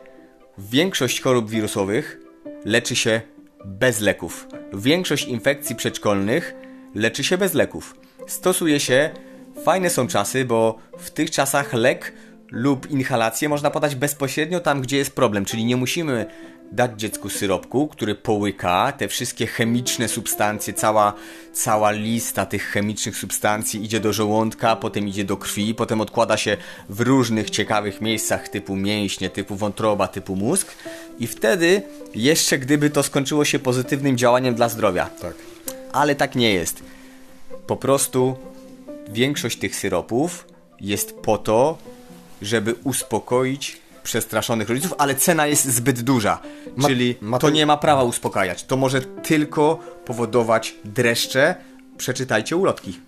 Większość 0.57 1.21
chorób 1.21 1.49
wirusowych 1.49 2.19
leczy 2.65 2.95
się 2.95 3.21
bez 3.65 3.99
leków. 3.99 4.47
Większość 4.73 5.27
infekcji 5.27 5.75
przedszkolnych 5.75 6.53
leczy 6.95 7.23
się 7.23 7.37
bez 7.37 7.53
leków. 7.53 7.95
Stosuje 8.27 8.79
się, 8.79 9.09
fajne 9.65 9.89
są 9.89 10.07
czasy, 10.07 10.45
bo 10.45 10.77
w 10.97 11.11
tych 11.11 11.31
czasach 11.31 11.73
lek 11.73 12.13
lub 12.51 12.91
inhalację 12.91 13.49
można 13.49 13.71
podać 13.71 13.95
bezpośrednio 13.95 14.59
tam, 14.59 14.81
gdzie 14.81 14.97
jest 14.97 15.15
problem, 15.15 15.45
czyli 15.45 15.65
nie 15.65 15.75
musimy 15.75 16.25
dać 16.73 16.99
dziecku 16.99 17.29
syropku, 17.29 17.87
który 17.87 18.15
połyka 18.15 18.91
te 18.97 19.07
wszystkie 19.07 19.47
chemiczne 19.47 20.07
substancje, 20.07 20.73
cała, 20.73 21.13
cała 21.53 21.91
lista 21.91 22.45
tych 22.45 22.63
chemicznych 22.63 23.17
substancji 23.17 23.83
idzie 23.83 23.99
do 23.99 24.13
żołądka, 24.13 24.75
potem 24.75 25.07
idzie 25.07 25.23
do 25.23 25.37
krwi, 25.37 25.75
potem 25.75 26.01
odkłada 26.01 26.37
się 26.37 26.57
w 26.89 27.01
różnych 27.01 27.49
ciekawych 27.49 28.01
miejscach 28.01 28.49
typu 28.49 28.75
mięśnie, 28.75 29.29
typu 29.29 29.55
wątroba, 29.55 30.07
typu 30.07 30.35
mózg 30.35 30.75
i 31.19 31.27
wtedy 31.27 31.81
jeszcze 32.15 32.57
gdyby 32.59 32.89
to 32.89 33.03
skończyło 33.03 33.45
się 33.45 33.59
pozytywnym 33.59 34.17
działaniem 34.17 34.55
dla 34.55 34.69
zdrowia. 34.69 35.05
Tak. 35.05 35.35
Ale 35.91 36.15
tak 36.15 36.35
nie 36.35 36.53
jest. 36.53 36.83
Po 37.67 37.75
prostu 37.75 38.35
większość 39.09 39.59
tych 39.59 39.75
syropów 39.75 40.47
jest 40.81 41.15
po 41.15 41.37
to, 41.37 41.77
żeby 42.41 42.75
uspokoić 42.83 43.82
przestraszonych 44.03 44.69
rodziców, 44.69 44.93
ale 44.97 45.15
cena 45.15 45.47
jest 45.47 45.65
zbyt 45.65 46.01
duża. 46.01 46.39
Ma- 46.75 46.87
Czyli 46.87 47.15
ma 47.21 47.39
to 47.39 47.49
nie 47.49 47.65
ma 47.65 47.77
prawa 47.77 48.03
uspokajać. 48.03 48.63
To 48.63 48.77
może 48.77 49.01
tylko 49.01 49.79
powodować 50.05 50.75
dreszcze. 50.85 51.55
Przeczytajcie 51.97 52.57
ulotki. 52.57 52.99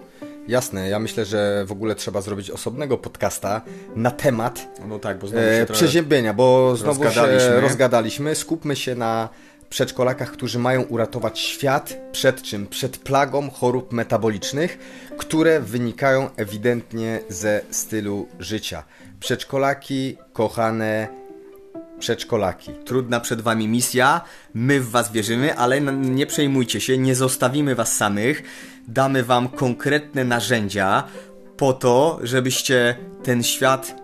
Jasne, 0.47 0.89
ja 0.89 0.99
myślę, 0.99 1.25
że 1.25 1.65
w 1.67 1.71
ogóle 1.71 1.95
trzeba 1.95 2.21
zrobić 2.21 2.51
osobnego 2.51 2.97
podcasta 2.97 3.61
na 3.95 4.11
temat 4.11 4.67
No 4.87 4.99
tak, 4.99 5.17
bo 5.19 5.27
e, 5.27 5.65
przeziębienia, 5.65 6.33
bo 6.33 6.75
znowu 6.75 7.03
rozgadaliśmy. 7.03 7.49
się 7.49 7.59
rozgadaliśmy. 7.61 8.35
Skupmy 8.35 8.75
się 8.75 8.95
na 8.95 9.29
przedszkolakach, 9.69 10.31
którzy 10.31 10.59
mają 10.59 10.81
uratować 10.81 11.39
świat 11.39 11.97
przed 12.11 12.41
czym? 12.41 12.67
Przed 12.67 12.97
plagą 12.97 13.49
chorób 13.49 13.93
metabolicznych, 13.93 14.77
które 15.17 15.59
wynikają 15.59 16.29
ewidentnie 16.37 17.19
ze 17.29 17.61
stylu 17.71 18.27
życia. 18.39 18.83
Przedszkolaki, 19.25 20.17
kochane 20.33 21.07
przedszkolaki. 21.99 22.71
Trudna 22.85 23.19
przed 23.19 23.41
wami 23.41 23.67
misja, 23.67 24.21
my 24.53 24.79
w 24.79 24.89
was 24.89 25.11
wierzymy, 25.11 25.55
ale 25.55 25.81
nie 25.91 26.25
przejmujcie 26.25 26.81
się, 26.81 26.97
nie 26.97 27.15
zostawimy 27.15 27.75
was 27.75 27.97
samych. 27.97 28.43
Damy 28.87 29.23
wam 29.23 29.49
konkretne 29.49 30.23
narzędzia 30.23 31.03
po 31.57 31.73
to, 31.73 32.19
żebyście 32.23 32.95
ten 33.23 33.43
świat 33.43 33.95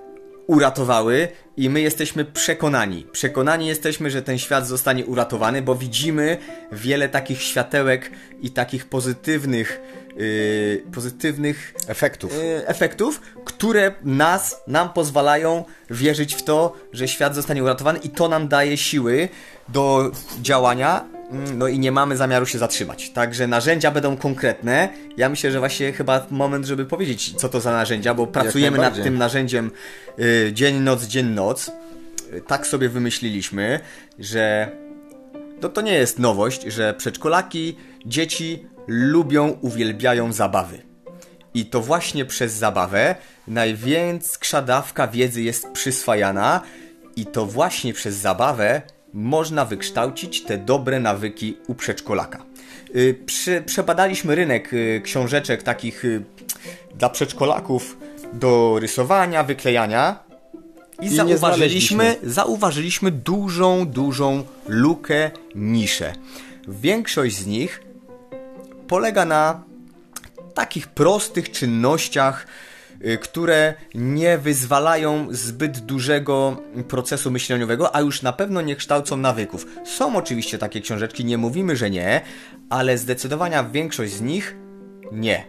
uratowały 0.47 1.27
i 1.57 1.69
my 1.69 1.81
jesteśmy 1.81 2.25
przekonani. 2.25 3.05
Przekonani 3.11 3.67
jesteśmy, 3.67 4.11
że 4.11 4.21
ten 4.21 4.37
świat 4.37 4.67
zostanie 4.67 5.05
uratowany, 5.05 5.61
bo 5.61 5.75
widzimy 5.75 6.37
wiele 6.71 7.09
takich 7.09 7.41
światełek 7.41 8.11
i 8.41 8.51
takich 8.51 8.85
pozytywnych 8.85 9.81
yy, 10.17 10.83
pozytywnych 10.93 11.73
Efektów. 11.87 12.31
e, 12.33 12.67
efektów, 12.67 13.21
które 13.61 13.93
nas, 14.03 14.61
nam 14.67 14.93
pozwalają 14.93 15.65
wierzyć 15.89 16.35
w 16.35 16.43
to, 16.43 16.73
że 16.93 17.07
świat 17.07 17.35
zostanie 17.35 17.63
uratowany 17.63 17.99
i 17.99 18.09
to 18.09 18.27
nam 18.27 18.47
daje 18.47 18.77
siły 18.77 19.29
do 19.69 20.11
działania. 20.41 21.05
mm, 21.31 21.57
No 21.57 21.67
i 21.67 21.79
nie 21.79 21.91
mamy 21.91 22.17
zamiaru 22.17 22.45
się 22.45 22.57
zatrzymać. 22.57 23.09
Także 23.09 23.47
narzędzia 23.47 23.91
będą 23.91 24.17
konkretne. 24.17 24.89
Ja 25.17 25.29
myślę, 25.29 25.51
że 25.51 25.59
właśnie 25.59 25.93
chyba 25.93 26.25
moment, 26.31 26.65
żeby 26.65 26.85
powiedzieć, 26.85 27.33
co 27.37 27.49
to 27.49 27.59
za 27.59 27.71
narzędzia, 27.71 28.13
bo 28.13 28.27
pracujemy 28.27 28.77
nad 28.77 29.03
tym 29.03 29.17
narzędziem 29.17 29.71
y, 30.19 30.49
dzień, 30.53 30.79
noc, 30.79 31.03
dzień, 31.03 31.25
noc. 31.25 31.71
Y, 32.33 32.41
Tak 32.47 32.67
sobie 32.67 32.89
wymyśliliśmy, 32.89 33.79
że 34.19 34.71
to, 35.59 35.69
to 35.69 35.81
nie 35.81 35.93
jest 35.93 36.19
nowość, 36.19 36.63
że 36.63 36.93
przedszkolaki, 36.93 37.77
dzieci 38.05 38.65
lubią, 38.87 39.57
uwielbiają 39.61 40.33
zabawy. 40.33 40.90
I 41.53 41.65
to 41.65 41.81
właśnie 41.81 42.25
przez 42.25 42.53
zabawę 42.53 43.15
największa 43.47 44.61
dawka 44.61 45.07
wiedzy 45.07 45.41
jest 45.41 45.67
przyswajana 45.67 46.61
i 47.15 47.25
to 47.25 47.45
właśnie 47.45 47.93
przez 47.93 48.15
zabawę 48.15 48.81
można 49.13 49.65
wykształcić 49.65 50.43
te 50.43 50.57
dobre 50.57 50.99
nawyki 50.99 51.57
u 51.67 51.75
przedszkolaka. 51.75 52.43
Y, 52.95 53.23
Prze 53.25 53.61
przebadaliśmy 53.61 54.35
rynek 54.35 54.73
y, 54.73 55.01
książeczek 55.03 55.63
takich 55.63 56.05
y, 56.05 56.23
dla 56.95 57.09
przedszkolaków 57.09 57.97
do 58.33 58.77
rysowania, 58.79 59.43
wyklejania 59.43 60.23
i, 61.01 61.09
nie 61.09 61.15
zauważyliśmy, 61.15 62.15
zauważyliśmy 62.23 63.11
dużą, 63.11 63.85
dużą 63.85 64.43
lukę, 64.67 65.31
niszę. 65.55 66.13
Większość 66.67 67.35
z 67.35 67.45
nich 67.45 67.81
polega 68.87 69.25
na 69.25 69.63
takich 70.53 70.87
prostych 70.87 71.51
czynnościach, 71.51 72.47
y, 73.05 73.17
które 73.17 73.73
nie 73.95 74.37
wyzwalają 74.37 75.27
zbyt 75.31 75.79
dużego 75.79 76.57
procesu 76.87 77.31
myśleniowego, 77.31 77.95
a 77.95 78.01
już 78.01 78.21
na 78.21 78.33
pewno 78.33 78.61
nie 78.61 78.75
kształcą 78.75 79.17
nawyków. 79.17 79.65
Są 79.85 80.15
oczywiście 80.15 80.57
takie 80.57 80.81
książeczki, 80.81 81.25
nie 81.25 81.37
mówimy, 81.37 81.75
że 81.75 81.89
nie, 81.89 82.21
ale 82.69 82.97
zdecydowania 82.97 83.63
większość 83.63 84.13
z 84.13 84.21
nich 84.21 84.55
nie. 85.11 85.45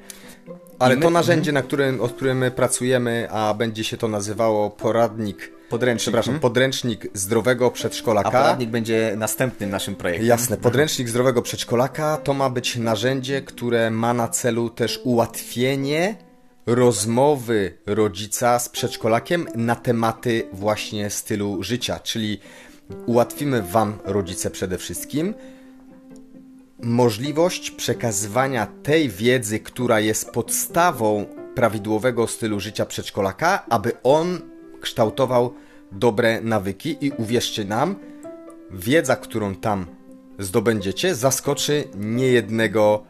Ale 0.79 0.97
my- 0.97 1.03
to 1.03 1.11
narzędzie, 1.11 1.53
na 1.53 1.63
którym, 1.63 2.01
o 2.01 2.09
którym 2.09 2.39
my 2.39 2.51
pracujemy, 2.51 3.29
a 3.31 3.55
będzie 3.55 3.85
się 3.85 3.97
to 3.97 4.09
nazywało 4.09 4.71
poradnik, 4.71 5.53
Podręcznik, 5.73 6.03
przepraszam, 6.03 6.35
mhm. 6.35 6.41
podręcznik 6.41 7.07
zdrowego 7.15 7.67
A 7.67 7.71
przedszkolaka. 7.71 8.31
poradnik 8.31 8.71
będzie 8.71 9.15
następnym 9.17 9.71
naszym 9.71 9.95
projektem. 9.95 10.29
Jasne, 10.29 10.57
podręcznik 10.57 11.09
zdrowego 11.09 11.43
przedszkolaka 11.43 12.17
to 12.17 12.35
ma 12.35 12.51
być 12.51 12.77
narzędzie, 12.77 13.43
które 13.43 13.91
ma 13.91 14.15
na 14.15 14.29
celu 14.29 14.71
też 14.71 15.01
ułatwienie 15.05 16.17
rozmowy 16.67 17.79
rodzica 17.87 18.59
z 18.59 18.69
przedszkolakiem 18.69 19.47
na 19.55 19.77
tematy 19.77 20.49
właśnie 20.53 21.11
stylu 21.11 21.63
życia, 21.63 22.01
czyli 22.01 22.41
ułatwimy 23.07 23.63
Wam, 23.63 23.99
rodzice 24.05 24.51
przede 24.51 24.79
wszystkim, 24.79 25.35
możliwość 26.83 27.71
przekazywania 27.71 28.67
tej 28.83 29.09
wiedzy, 29.09 29.61
która 29.61 30.01
jest 30.01 30.31
podstawą 30.31 31.27
prawidłowego 31.55 32.27
stylu 32.27 32.61
życia 32.61 32.87
przedszkolaka, 32.87 33.67
aby 33.69 33.93
on 34.03 34.52
kształtował 34.83 35.55
dobre 35.93 36.41
nawyki 36.41 36.97
i 37.01 37.11
uwierzcie 37.11 37.65
nam, 37.65 37.97
wiedza, 38.71 39.17
którą 39.17 39.55
tam 39.55 39.87
zdobędziecie, 40.39 41.15
zaskoczy 41.15 41.85
niejednego 41.95 43.03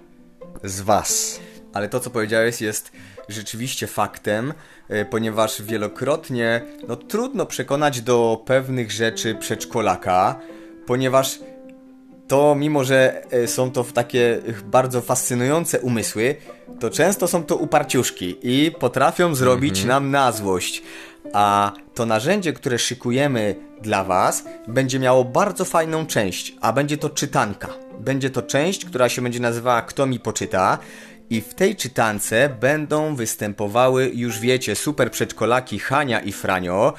z 0.64 0.80
Was. 0.80 1.40
Ale 1.72 1.88
to, 1.88 2.00
co 2.00 2.10
powiedziałeś, 2.10 2.60
jest 2.60 2.92
rzeczywiście 3.28 3.86
faktem, 3.86 4.54
e, 4.88 5.04
ponieważ 5.04 5.62
wielokrotnie 5.62 6.62
no, 6.88 6.96
trudno 6.96 7.46
przekonać 7.46 8.00
do 8.00 8.42
pewnych 8.46 8.90
rzeczy 8.90 9.34
przedszkolaka, 9.34 10.40
ponieważ 10.86 11.40
to, 12.28 12.54
mimo 12.54 12.84
że 12.84 13.22
e, 13.30 13.48
są 13.48 13.70
to 13.70 13.84
takie 13.84 14.40
bardzo 14.64 15.00
fascynujące 15.00 15.80
umysły, 15.80 16.36
to 16.80 16.90
często 16.90 17.28
są 17.28 17.44
to 17.44 17.56
uparciuszki 17.56 18.36
i 18.42 18.70
potrafią 18.70 19.34
zrobić 19.34 19.84
nam 19.84 20.10
na 20.10 20.32
złość. 20.32 20.82
A 21.32 21.72
to 21.94 22.06
narzędzie, 22.06 22.52
które 22.52 22.78
szykujemy 22.78 23.54
dla 23.82 24.04
Was, 24.04 24.44
będzie 24.68 24.98
miało 24.98 25.24
bardzo 25.24 25.64
fajną 25.64 26.06
część, 26.06 26.54
a 26.60 26.72
będzie 26.72 26.98
to 26.98 27.10
czytanka. 27.10 27.68
Będzie 28.00 28.30
to 28.30 28.42
część, 28.42 28.84
która 28.84 29.08
się 29.08 29.22
będzie 29.22 29.40
nazywała 29.40 29.82
Kto 29.82 30.06
mi 30.06 30.20
poczyta. 30.20 30.78
I 31.30 31.40
w 31.40 31.54
tej 31.54 31.76
czytance 31.76 32.56
będą 32.60 33.14
występowały, 33.14 34.10
już 34.14 34.40
wiecie, 34.40 34.76
super 34.76 35.10
przedszkolaki 35.10 35.78
Hania 35.78 36.20
i 36.20 36.32
Franio. 36.32 36.94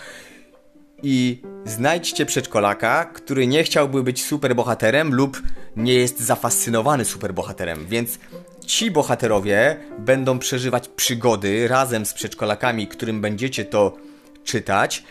I 1.04 1.42
znajdźcie 1.66 2.26
przedszkolaka, 2.26 3.06
który 3.06 3.48
nie 3.48 3.64
chciałby 3.64 4.04
być 4.04 4.26
superbohaterem 4.26 5.14
lub 5.14 5.42
nie 5.76 5.94
jest 5.94 6.20
zafascynowany 6.20 7.06
superbohaterem, 7.06 7.86
więc 7.88 8.20
ci 8.66 8.92
bohaterowie 8.92 9.78
będą 10.00 10.40
przeżywać 10.40 10.88
przygody 10.88 11.68
razem 11.68 12.06
z 12.06 12.14
przedszkolakami, 12.14 12.88
którym 12.88 13.22
będziecie 13.22 13.66
to 13.66 13.96
czytać. 14.44 15.04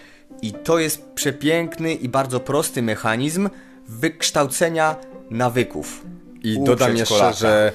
I 0.42 0.53
to 0.53 0.79
jest 0.79 1.05
przepiękny 1.14 1.95
i 1.95 2.09
bardzo 2.09 2.40
prosty 2.40 2.83
mechanizm 2.83 3.49
wykształcenia 3.88 4.97
nawyków. 5.31 6.03
I 6.42 6.61
dodam 6.64 6.97
jeszcze, 6.97 7.33
że 7.33 7.73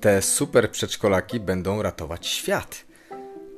te 0.00 0.22
super 0.22 0.70
przedszkolaki 0.70 1.40
będą 1.40 1.82
ratować 1.82 2.26
świat. 2.26 2.84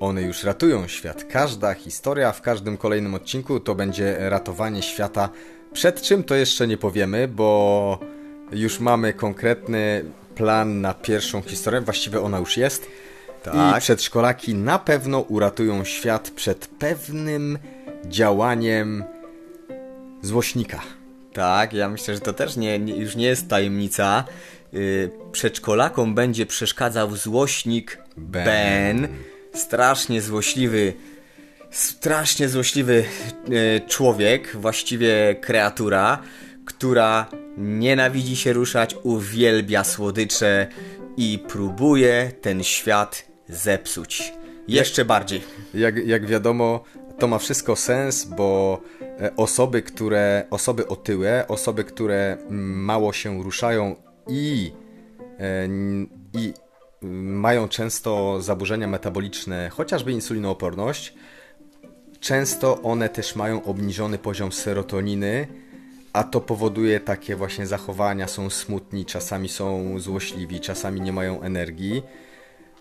One 0.00 0.22
już 0.22 0.44
ratują 0.44 0.88
świat. 0.88 1.24
Każda 1.24 1.74
historia 1.74 2.32
w 2.32 2.42
każdym 2.42 2.76
kolejnym 2.76 3.14
odcinku 3.14 3.60
to 3.60 3.74
będzie 3.74 4.16
ratowanie 4.18 4.82
świata. 4.82 5.28
Przed 5.72 6.02
czym 6.02 6.24
to 6.24 6.34
jeszcze 6.34 6.66
nie 6.66 6.76
powiemy, 6.76 7.28
bo 7.28 7.98
już 8.52 8.80
mamy 8.80 9.12
konkretny 9.12 10.04
plan 10.34 10.80
na 10.80 10.94
pierwszą 10.94 11.42
historię. 11.42 11.80
Właściwie 11.80 12.20
ona 12.20 12.38
już 12.38 12.56
jest. 12.56 12.86
Tak. 13.44 13.78
I 13.78 13.80
przedszkolaki 13.80 14.54
na 14.54 14.78
pewno 14.78 15.20
uratują 15.20 15.84
świat 15.84 16.30
przed 16.30 16.66
pewnym 16.66 17.58
działaniem 18.06 19.04
złośnika. 20.22 20.80
Tak, 21.32 21.72
ja 21.72 21.88
myślę, 21.88 22.14
że 22.14 22.20
to 22.20 22.32
też 22.32 22.56
nie, 22.56 22.78
nie, 22.78 22.96
już 22.96 23.16
nie 23.16 23.26
jest 23.26 23.48
tajemnica. 23.48 24.24
Yy, 24.72 25.10
przedszkolakom 25.32 26.14
będzie 26.14 26.46
przeszkadzał 26.46 27.16
złośnik 27.16 27.98
Ben. 28.16 28.44
ben. 28.44 29.08
Strasznie 29.54 30.22
złośliwy, 30.22 30.92
strasznie 31.70 32.48
złośliwy 32.48 33.04
yy, 33.48 33.80
człowiek, 33.88 34.56
właściwie 34.56 35.34
kreatura, 35.40 36.18
która 36.64 37.26
nienawidzi 37.58 38.36
się 38.36 38.52
ruszać, 38.52 38.96
uwielbia 39.02 39.84
słodycze 39.84 40.66
i 41.16 41.38
próbuje 41.48 42.32
ten 42.40 42.62
świat 42.62 43.33
zepsuć. 43.48 44.32
Jeszcze 44.68 45.04
bardziej. 45.04 45.42
Jak, 45.74 46.06
jak 46.06 46.26
wiadomo, 46.26 46.84
to 47.18 47.28
ma 47.28 47.38
wszystko 47.38 47.76
sens, 47.76 48.24
bo 48.24 48.80
e, 49.20 49.36
osoby, 49.36 49.82
które, 49.82 50.46
osoby 50.50 50.88
otyłe, 50.88 51.44
osoby, 51.48 51.84
które 51.84 52.36
mm, 52.40 52.84
mało 52.84 53.12
się 53.12 53.42
ruszają 53.42 53.96
i, 54.28 54.72
e, 55.40 55.68
i 56.32 56.54
mm, 57.02 57.40
mają 57.40 57.68
często 57.68 58.42
zaburzenia 58.42 58.86
metaboliczne, 58.86 59.68
chociażby 59.68 60.12
insulinooporność, 60.12 61.14
często 62.20 62.82
one 62.82 63.08
też 63.08 63.36
mają 63.36 63.64
obniżony 63.64 64.18
poziom 64.18 64.52
serotoniny, 64.52 65.46
a 66.12 66.24
to 66.24 66.40
powoduje 66.40 67.00
takie 67.00 67.36
właśnie 67.36 67.66
zachowania, 67.66 68.28
są 68.28 68.50
smutni, 68.50 69.04
czasami 69.04 69.48
są 69.48 69.98
złośliwi, 69.98 70.60
czasami 70.60 71.00
nie 71.00 71.12
mają 71.12 71.42
energii. 71.42 72.02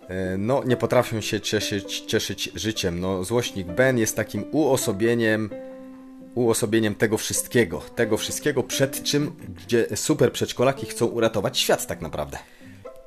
E, 0.09 0.37
no, 0.37 0.63
nie 0.63 0.77
potrafią 0.77 1.21
się 1.21 1.41
cieszyć, 1.41 1.99
cieszyć 1.99 2.51
życiem. 2.55 2.99
No, 2.99 3.23
złośnik 3.23 3.67
Ben 3.67 3.97
jest 3.97 4.15
takim 4.15 4.45
uosobieniem, 4.51 5.49
uosobieniem 6.35 6.95
tego 6.95 7.17
wszystkiego. 7.17 7.81
Tego 7.95 8.17
wszystkiego, 8.17 8.63
przed 8.63 9.03
czym, 9.03 9.31
gdzie 9.65 9.87
super 9.95 10.31
przedszkolaki 10.31 10.85
chcą 10.85 11.05
uratować 11.05 11.57
świat 11.57 11.87
tak 11.87 12.01
naprawdę. 12.01 12.37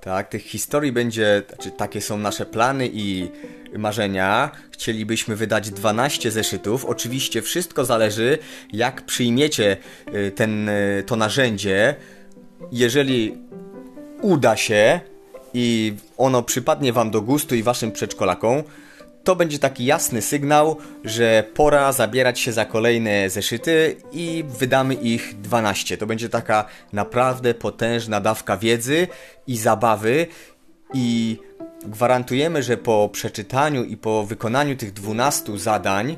Tak, 0.01 0.29
tych 0.29 0.43
historii 0.43 0.93
będzie, 0.93 1.43
znaczy 1.49 1.71
takie 1.71 2.01
są 2.01 2.19
nasze 2.19 2.47
plany 2.47 2.91
i 2.93 3.31
marzenia. 3.79 4.51
Chcielibyśmy 4.71 5.37
wydać 5.37 5.71
12 5.71 6.31
zeszytów. 6.31 6.85
Oczywiście 6.85 7.43
wszystko 7.43 7.85
zależy, 7.85 8.39
jak 8.73 9.07
przyjmiecie 9.07 9.77
y, 10.15 10.31
ten, 10.31 10.69
y, 10.69 11.05
to 11.07 11.17
narzędzie. 11.17 11.95
Jeżeli 12.73 13.39
uda 14.23 14.57
się 14.57 15.01
i 15.59 15.95
ono 16.17 16.43
przypadnie 16.43 16.93
Wam 16.93 17.11
do 17.11 17.23
gustu 17.23 17.55
i 17.55 17.63
Waszym 17.63 17.93
przedszkolakom, 17.93 18.63
to 19.25 19.37
będzie 19.37 19.59
taki 19.59 19.85
jasny 19.85 20.23
sygnał, 20.23 20.77
że 21.05 21.45
pora 21.55 21.93
zabierać 21.93 22.41
się 22.41 22.53
za 22.53 22.65
kolejne 22.65 23.31
zeszyty 23.31 23.97
i 24.13 24.45
wydamy 24.49 24.95
ich 24.95 25.41
12. 25.41 25.97
To 25.97 26.07
będzie 26.07 26.29
taka 26.29 26.65
naprawdę 26.93 27.55
potężna 27.55 28.21
dawka 28.21 28.57
wiedzy 28.57 29.09
i 29.47 29.57
zabawy 29.57 30.27
i 30.95 31.37
gwarantujemy, 31.85 32.63
że 32.63 32.77
po 32.77 33.09
przeczytaniu 33.13 33.85
i 33.85 33.97
po 33.97 34.27
wykonaniu 34.27 34.77
tych 34.77 34.93
12 34.93 35.59
zadań 35.59 36.17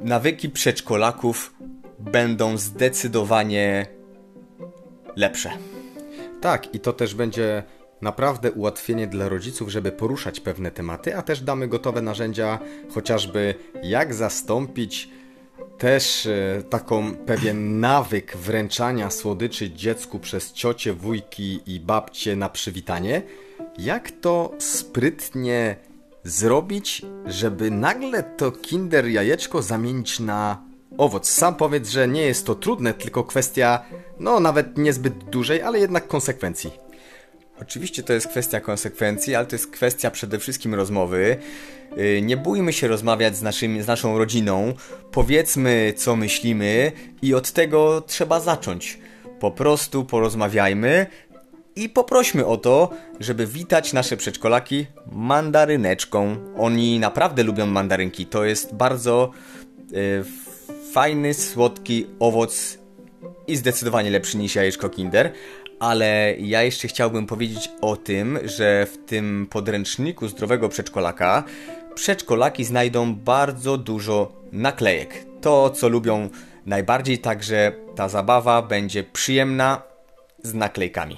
nawyki 0.00 0.50
przedszkolaków 0.50 1.54
będą 1.98 2.56
zdecydowanie 2.56 3.86
lepsze. 5.16 5.50
Tak, 6.40 6.74
i 6.74 6.80
to 6.80 6.92
też 6.92 7.14
będzie 7.14 7.62
naprawdę 8.04 8.52
ułatwienie 8.52 9.06
dla 9.06 9.28
rodziców, 9.28 9.68
żeby 9.68 9.92
poruszać 9.92 10.40
pewne 10.40 10.70
tematy, 10.70 11.16
a 11.16 11.22
też 11.22 11.40
damy 11.40 11.68
gotowe 11.68 12.02
narzędzia, 12.02 12.58
chociażby 12.94 13.54
jak 13.82 14.14
zastąpić 14.14 15.08
też 15.78 16.26
e, 16.26 16.62
taką 16.70 17.14
pewien 17.14 17.80
nawyk 17.80 18.36
wręczania 18.36 19.10
słodyczy 19.10 19.70
dziecku 19.70 20.18
przez 20.18 20.52
ciocie, 20.52 20.92
wujki 20.92 21.60
i 21.66 21.80
babcie 21.80 22.36
na 22.36 22.48
przywitanie. 22.48 23.22
Jak 23.78 24.10
to 24.10 24.54
sprytnie 24.58 25.76
zrobić, 26.24 27.02
żeby 27.26 27.70
nagle 27.70 28.22
to 28.22 28.52
kinder 28.52 29.06
jajeczko 29.06 29.62
zamienić 29.62 30.20
na 30.20 30.62
owoc? 30.98 31.28
Sam 31.28 31.54
powiedz, 31.54 31.88
że 31.88 32.08
nie 32.08 32.22
jest 32.22 32.46
to 32.46 32.54
trudne, 32.54 32.94
tylko 32.94 33.24
kwestia, 33.24 33.84
no 34.20 34.40
nawet 34.40 34.78
niezbyt 34.78 35.14
dużej, 35.24 35.62
ale 35.62 35.78
jednak 35.78 36.08
konsekwencji. 36.08 36.84
Oczywiście 37.60 38.02
to 38.02 38.12
jest 38.12 38.28
kwestia 38.28 38.60
konsekwencji, 38.60 39.34
ale 39.34 39.46
to 39.46 39.54
jest 39.54 39.70
kwestia 39.70 40.10
przede 40.10 40.38
wszystkim 40.38 40.74
rozmowy. 40.74 41.36
Y, 41.98 42.22
nie 42.22 42.36
bójmy 42.36 42.72
się 42.72 42.88
rozmawiać 42.88 43.36
z, 43.36 43.42
naszymi, 43.42 43.82
z 43.82 43.86
naszą 43.86 44.18
rodziną, 44.18 44.74
powiedzmy 45.12 45.92
co 45.96 46.16
myślimy 46.16 46.92
i 47.22 47.34
od 47.34 47.52
tego 47.52 48.00
trzeba 48.00 48.40
zacząć. 48.40 48.98
Po 49.40 49.50
prostu 49.50 50.04
porozmawiajmy 50.04 51.06
i 51.76 51.88
poprośmy 51.88 52.46
o 52.46 52.56
to, 52.56 52.90
żeby 53.20 53.46
witać 53.46 53.92
nasze 53.92 54.16
przedszkolaki 54.16 54.86
mandaryneczką. 55.12 56.36
Oni 56.56 57.00
naprawdę 57.00 57.42
lubią 57.42 57.66
mandarynki. 57.66 58.26
To 58.26 58.44
jest 58.44 58.74
bardzo 58.74 59.30
y, 59.92 60.24
fajny, 60.92 61.34
słodki 61.34 62.06
owoc 62.18 62.78
i 63.46 63.56
zdecydowanie 63.56 64.10
lepszy 64.10 64.36
niż 64.38 64.54
jajeczko 64.54 64.88
Kinder. 64.88 65.32
Ale 65.84 66.34
ja 66.38 66.62
jeszcze 66.62 66.88
chciałbym 66.88 67.26
powiedzieć 67.26 67.70
o 67.80 67.96
tym, 67.96 68.38
że 68.44 68.86
w 68.86 68.98
tym 69.06 69.46
podręczniku 69.50 70.28
zdrowego 70.28 70.68
przedszkolaka 70.68 71.44
przedszkolaki 71.94 72.64
znajdą 72.64 73.14
bardzo 73.14 73.78
dużo 73.78 74.32
naklejek. 74.52 75.26
To, 75.40 75.70
co 75.70 75.88
lubią 75.88 76.28
najbardziej, 76.66 77.18
także 77.18 77.72
ta 77.96 78.08
zabawa 78.08 78.62
będzie 78.62 79.04
przyjemna 79.04 79.82
z 80.42 80.54
naklejkami. 80.54 81.16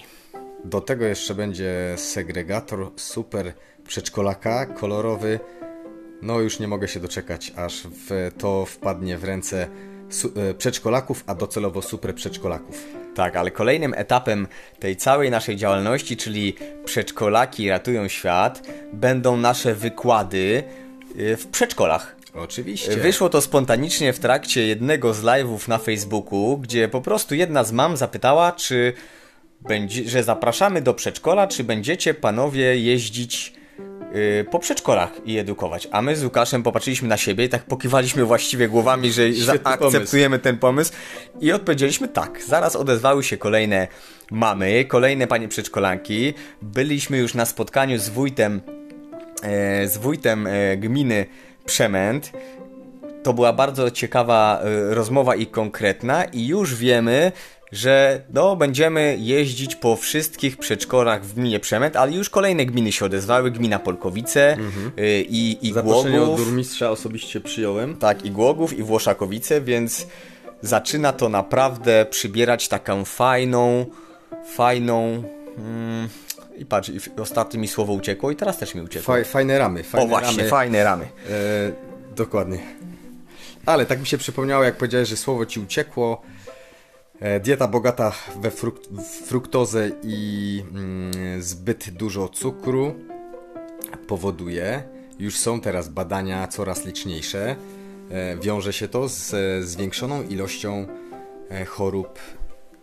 Do 0.64 0.80
tego 0.80 1.04
jeszcze 1.04 1.34
będzie 1.34 1.94
segregator 1.96 2.90
super 2.96 3.52
przedszkolaka, 3.88 4.66
kolorowy. 4.66 5.40
No 6.22 6.40
już 6.40 6.60
nie 6.60 6.68
mogę 6.68 6.88
się 6.88 7.00
doczekać, 7.00 7.52
aż 7.56 7.82
w 7.86 8.30
to 8.38 8.64
wpadnie 8.66 9.18
w 9.18 9.24
ręce 9.24 9.68
e, 10.36 10.54
przedszkolaków, 10.54 11.24
a 11.26 11.34
docelowo 11.34 11.82
super 11.82 12.14
przedszkolaków. 12.14 13.05
Tak, 13.16 13.36
ale 13.36 13.50
kolejnym 13.50 13.94
etapem 13.94 14.48
tej 14.78 14.96
całej 14.96 15.30
naszej 15.30 15.56
działalności, 15.56 16.16
czyli 16.16 16.54
przedszkolaki 16.84 17.68
ratują 17.68 18.08
świat, 18.08 18.62
będą 18.92 19.36
nasze 19.36 19.74
wykłady 19.74 20.62
y, 21.18 21.36
w 21.36 21.46
przedszkolach. 21.46 22.16
Oczywiście. 22.34 22.96
Wyszło 22.96 23.28
to 23.28 23.40
spontanicznie 23.40 24.12
w 24.12 24.18
trakcie 24.18 24.66
jednego 24.66 25.14
z 25.14 25.22
live'ów 25.22 25.68
na 25.68 25.78
Facebooku, 25.78 26.58
gdzie 26.58 26.88
po 26.88 27.00
prostu 27.00 27.34
jedna 27.34 27.64
z 27.64 27.72
mam 27.72 27.96
zapytała, 27.96 28.52
czy 28.52 28.92
będzie, 29.60 30.08
że 30.08 30.22
zapraszamy 30.22 30.82
do 30.82 30.94
przedszkola, 30.94 31.46
czy 31.46 31.64
będziecie 31.64 32.14
panowie 32.14 32.78
jeździć 32.78 33.52
po 34.50 34.58
przedszkolach 34.58 35.12
i 35.24 35.38
edukować. 35.38 35.88
A 35.90 36.02
my 36.02 36.16
z 36.16 36.24
Łukaszem 36.24 36.62
popatrzyliśmy 36.62 37.08
na 37.08 37.16
siebie 37.16 37.44
i 37.44 37.48
tak 37.48 37.64
pokiwaliśmy 37.64 38.24
właściwie 38.24 38.68
głowami, 38.68 39.12
że 39.12 39.52
akceptujemy 39.64 40.38
ten 40.38 40.58
pomysł 40.58 40.92
i 41.40 41.52
odpowiedzieliśmy 41.52 42.08
tak. 42.08 42.42
Zaraz 42.42 42.76
odezwały 42.76 43.24
się 43.24 43.36
kolejne 43.36 43.88
mamy, 44.30 44.84
kolejne 44.84 45.26
panie 45.26 45.48
przedszkolanki. 45.48 46.34
Byliśmy 46.62 47.18
już 47.18 47.34
na 47.34 47.44
spotkaniu 47.44 47.98
z 47.98 48.08
wójtem, 48.08 48.60
e, 49.42 49.88
z 49.88 49.96
wójtem 49.96 50.46
e, 50.46 50.76
gminy 50.76 51.26
Przemęt. 51.64 52.32
To 53.22 53.32
była 53.32 53.52
bardzo 53.52 53.90
ciekawa 53.90 54.60
e, 54.60 54.94
rozmowa 54.94 55.34
i 55.34 55.46
konkretna 55.46 56.24
i 56.24 56.46
już 56.46 56.74
wiemy, 56.74 57.32
że 57.72 58.22
no, 58.34 58.56
będziemy 58.56 59.16
jeździć 59.20 59.76
po 59.76 59.96
wszystkich 59.96 60.56
przedszkolach 60.56 61.24
w 61.24 61.34
gminie 61.34 61.60
Przemęt, 61.60 61.96
ale 61.96 62.12
już 62.12 62.30
kolejne 62.30 62.66
gminy 62.66 62.92
się 62.92 63.04
odezwały, 63.04 63.50
gmina 63.50 63.78
Polkowice 63.78 64.52
mhm. 64.52 64.92
y, 64.98 65.24
i, 65.28 65.68
i 65.68 65.72
Zaproszenie 65.72 66.18
Głogów. 66.18 66.40
od 66.40 66.46
burmistrza 66.46 66.90
osobiście 66.90 67.40
przyjąłem. 67.40 67.96
Tak, 67.96 68.24
i 68.24 68.30
Głogów, 68.30 68.78
i 68.78 68.82
Włoszakowice, 68.82 69.60
więc 69.60 70.06
zaczyna 70.62 71.12
to 71.12 71.28
naprawdę 71.28 72.06
przybierać 72.10 72.68
taką 72.68 73.04
fajną, 73.04 73.86
fajną... 74.54 75.22
Mm, 75.58 76.08
i 76.58 76.66
patrz, 76.66 76.88
i 76.88 77.20
ostatnio 77.20 77.60
mi 77.60 77.68
słowo 77.68 77.92
uciekło 77.92 78.30
i 78.30 78.36
teraz 78.36 78.58
też 78.58 78.74
mi 78.74 78.80
uciekło. 78.80 79.14
Faj, 79.14 79.24
fajne 79.24 79.58
ramy. 79.58 79.82
Fajne 79.82 80.06
o 80.06 80.08
właśnie, 80.08 80.38
ramy. 80.38 80.50
fajne 80.50 80.84
ramy. 80.84 81.04
E, 81.04 81.72
dokładnie. 82.16 82.58
Ale 83.66 83.86
tak 83.86 84.00
mi 84.00 84.06
się 84.06 84.18
przypomniało, 84.18 84.64
jak 84.64 84.76
powiedziałeś, 84.76 85.08
że 85.08 85.16
słowo 85.16 85.46
ci 85.46 85.60
uciekło. 85.60 86.22
E, 87.20 87.40
dieta 87.40 87.68
bogata 87.68 88.12
we 88.40 88.50
fruk 88.50 88.80
fruktozę 89.24 89.90
i 90.02 90.62
mm, 90.72 91.42
zbyt 91.42 91.90
dużo 91.90 92.28
cukru 92.28 92.94
powoduje, 94.06 94.82
już 95.18 95.36
są 95.36 95.60
teraz 95.60 95.88
badania 95.88 96.48
coraz 96.48 96.84
liczniejsze, 96.84 97.56
e, 98.10 98.36
wiąże 98.36 98.72
się 98.72 98.88
to 98.88 99.08
z 99.08 99.34
zwiększoną 99.64 100.22
ilością 100.22 100.86
e, 101.50 101.64
chorób 101.64 102.18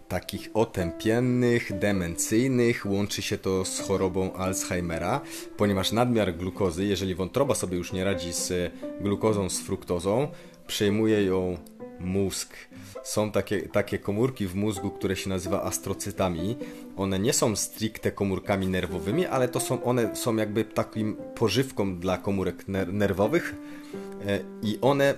takich 0.08 0.50
otępiennych, 0.54 1.80
demencyjnych, 1.80 2.86
łączy 2.86 3.22
się 3.22 3.38
to 3.38 3.65
z 3.65 3.80
chorobą 3.80 4.34
Alzheimera, 4.34 5.22
ponieważ 5.58 5.91
nadmiar 5.91 6.36
glukozy, 6.36 6.86
jeżeli 6.86 7.15
wątroba 7.15 7.56
sobie 7.56 7.78
już 7.78 7.93
nie 7.93 8.04
radzi 8.04 8.34
z 8.34 8.74
glukozą, 9.02 9.50
z 9.50 9.60
fruktozą, 9.60 10.28
przejmuje 10.67 11.26
ją 11.26 11.58
mózg 11.99 12.56
są 13.03 13.32
takie, 13.32 13.62
takie 13.62 13.99
komórki 13.99 14.47
w 14.47 14.56
mózgu, 14.56 14.91
które 14.91 15.15
się 15.15 15.29
nazywa 15.29 15.63
astrocytami. 15.63 16.58
One 16.97 17.19
nie 17.19 17.34
są 17.34 17.56
stricte 17.56 18.12
komórkami 18.12 18.67
nerwowymi, 18.67 19.25
ale 19.25 19.47
to 19.47 19.60
są 19.60 19.84
one 19.84 20.15
są 20.15 20.36
jakby 20.36 20.65
takim 20.65 21.15
pożywką 21.36 21.99
dla 21.99 22.17
komórek 22.17 22.67
ner 22.67 22.93
nerwowych 22.93 23.56
e, 24.27 24.39
i 24.62 24.77
one 24.82 25.13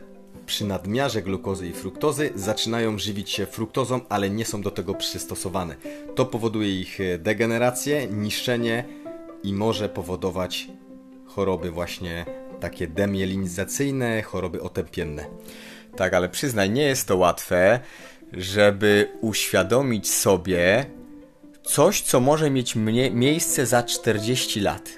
przy 0.45 0.65
nadmiarze 0.65 1.21
glukozy 1.21 1.67
i 1.67 1.73
fruktozy 1.73 2.31
zaczynają 2.35 2.97
żywić 2.97 3.29
się 3.29 3.45
fruktozą, 3.45 4.01
ale 4.09 4.29
nie 4.29 4.45
są 4.45 4.61
do 4.61 4.71
tego 4.71 4.93
przystosowane. 4.93 5.75
To 6.15 6.25
powoduje 6.25 6.79
ich 6.79 7.01
e, 7.01 7.17
degenerację, 7.17 8.07
niszczenie 8.07 8.83
i 9.43 9.53
może 9.53 9.89
powodować 9.89 10.67
choroby 11.25 11.71
właśnie 11.71 12.25
takie 12.59 12.87
demielinizacyjne, 12.87 14.21
choroby 14.21 14.61
otępienne. 14.61 15.25
Tak, 15.95 16.13
ale 16.13 16.29
przyznaj, 16.29 16.69
nie 16.69 16.83
jest 16.83 17.07
to 17.07 17.17
łatwe, 17.17 17.79
żeby 18.33 19.11
uświadomić 19.21 20.11
sobie 20.11 20.85
coś, 21.63 22.01
co 22.01 22.19
może 22.19 22.49
mieć 22.49 22.75
mnie, 22.75 23.11
miejsce 23.11 23.65
za 23.65 23.83
40 23.83 24.59
lat. 24.59 24.89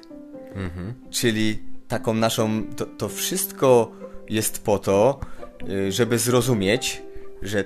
Mhm. 0.56 0.94
Czyli 1.10 1.60
taką 1.88 2.14
naszą. 2.14 2.64
To, 2.76 2.86
to 2.86 3.10
wszystko 3.10 3.92
jest 4.30 4.64
po 4.64 4.80
to, 4.80 5.20
y, 5.70 5.92
żeby 5.92 6.20
zrozumieć, 6.20 7.02
że 7.42 7.64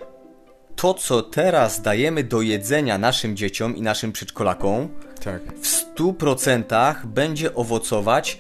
to, 0.75 0.93
co 0.93 1.21
teraz 1.21 1.81
dajemy 1.81 2.23
do 2.23 2.41
jedzenia 2.41 2.97
naszym 2.97 3.37
dzieciom 3.37 3.75
i 3.75 3.81
naszym 3.81 4.11
przedszkolakom, 4.11 4.89
tak. 5.23 5.41
w 5.61 5.95
100% 5.95 7.05
będzie 7.05 7.55
owocować 7.55 8.37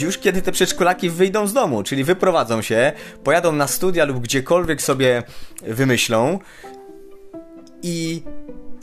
już 0.00 0.18
kiedy 0.18 0.42
te 0.42 0.52
przedszkolaki 0.52 1.10
wyjdą 1.10 1.46
z 1.46 1.52
domu, 1.52 1.82
czyli 1.82 2.04
wyprowadzą 2.04 2.62
się, 2.62 2.92
pojadą 3.24 3.52
na 3.52 3.66
studia 3.66 4.04
lub 4.04 4.18
gdziekolwiek 4.18 4.82
sobie 4.82 5.22
wymyślą 5.62 6.38
i 7.82 8.22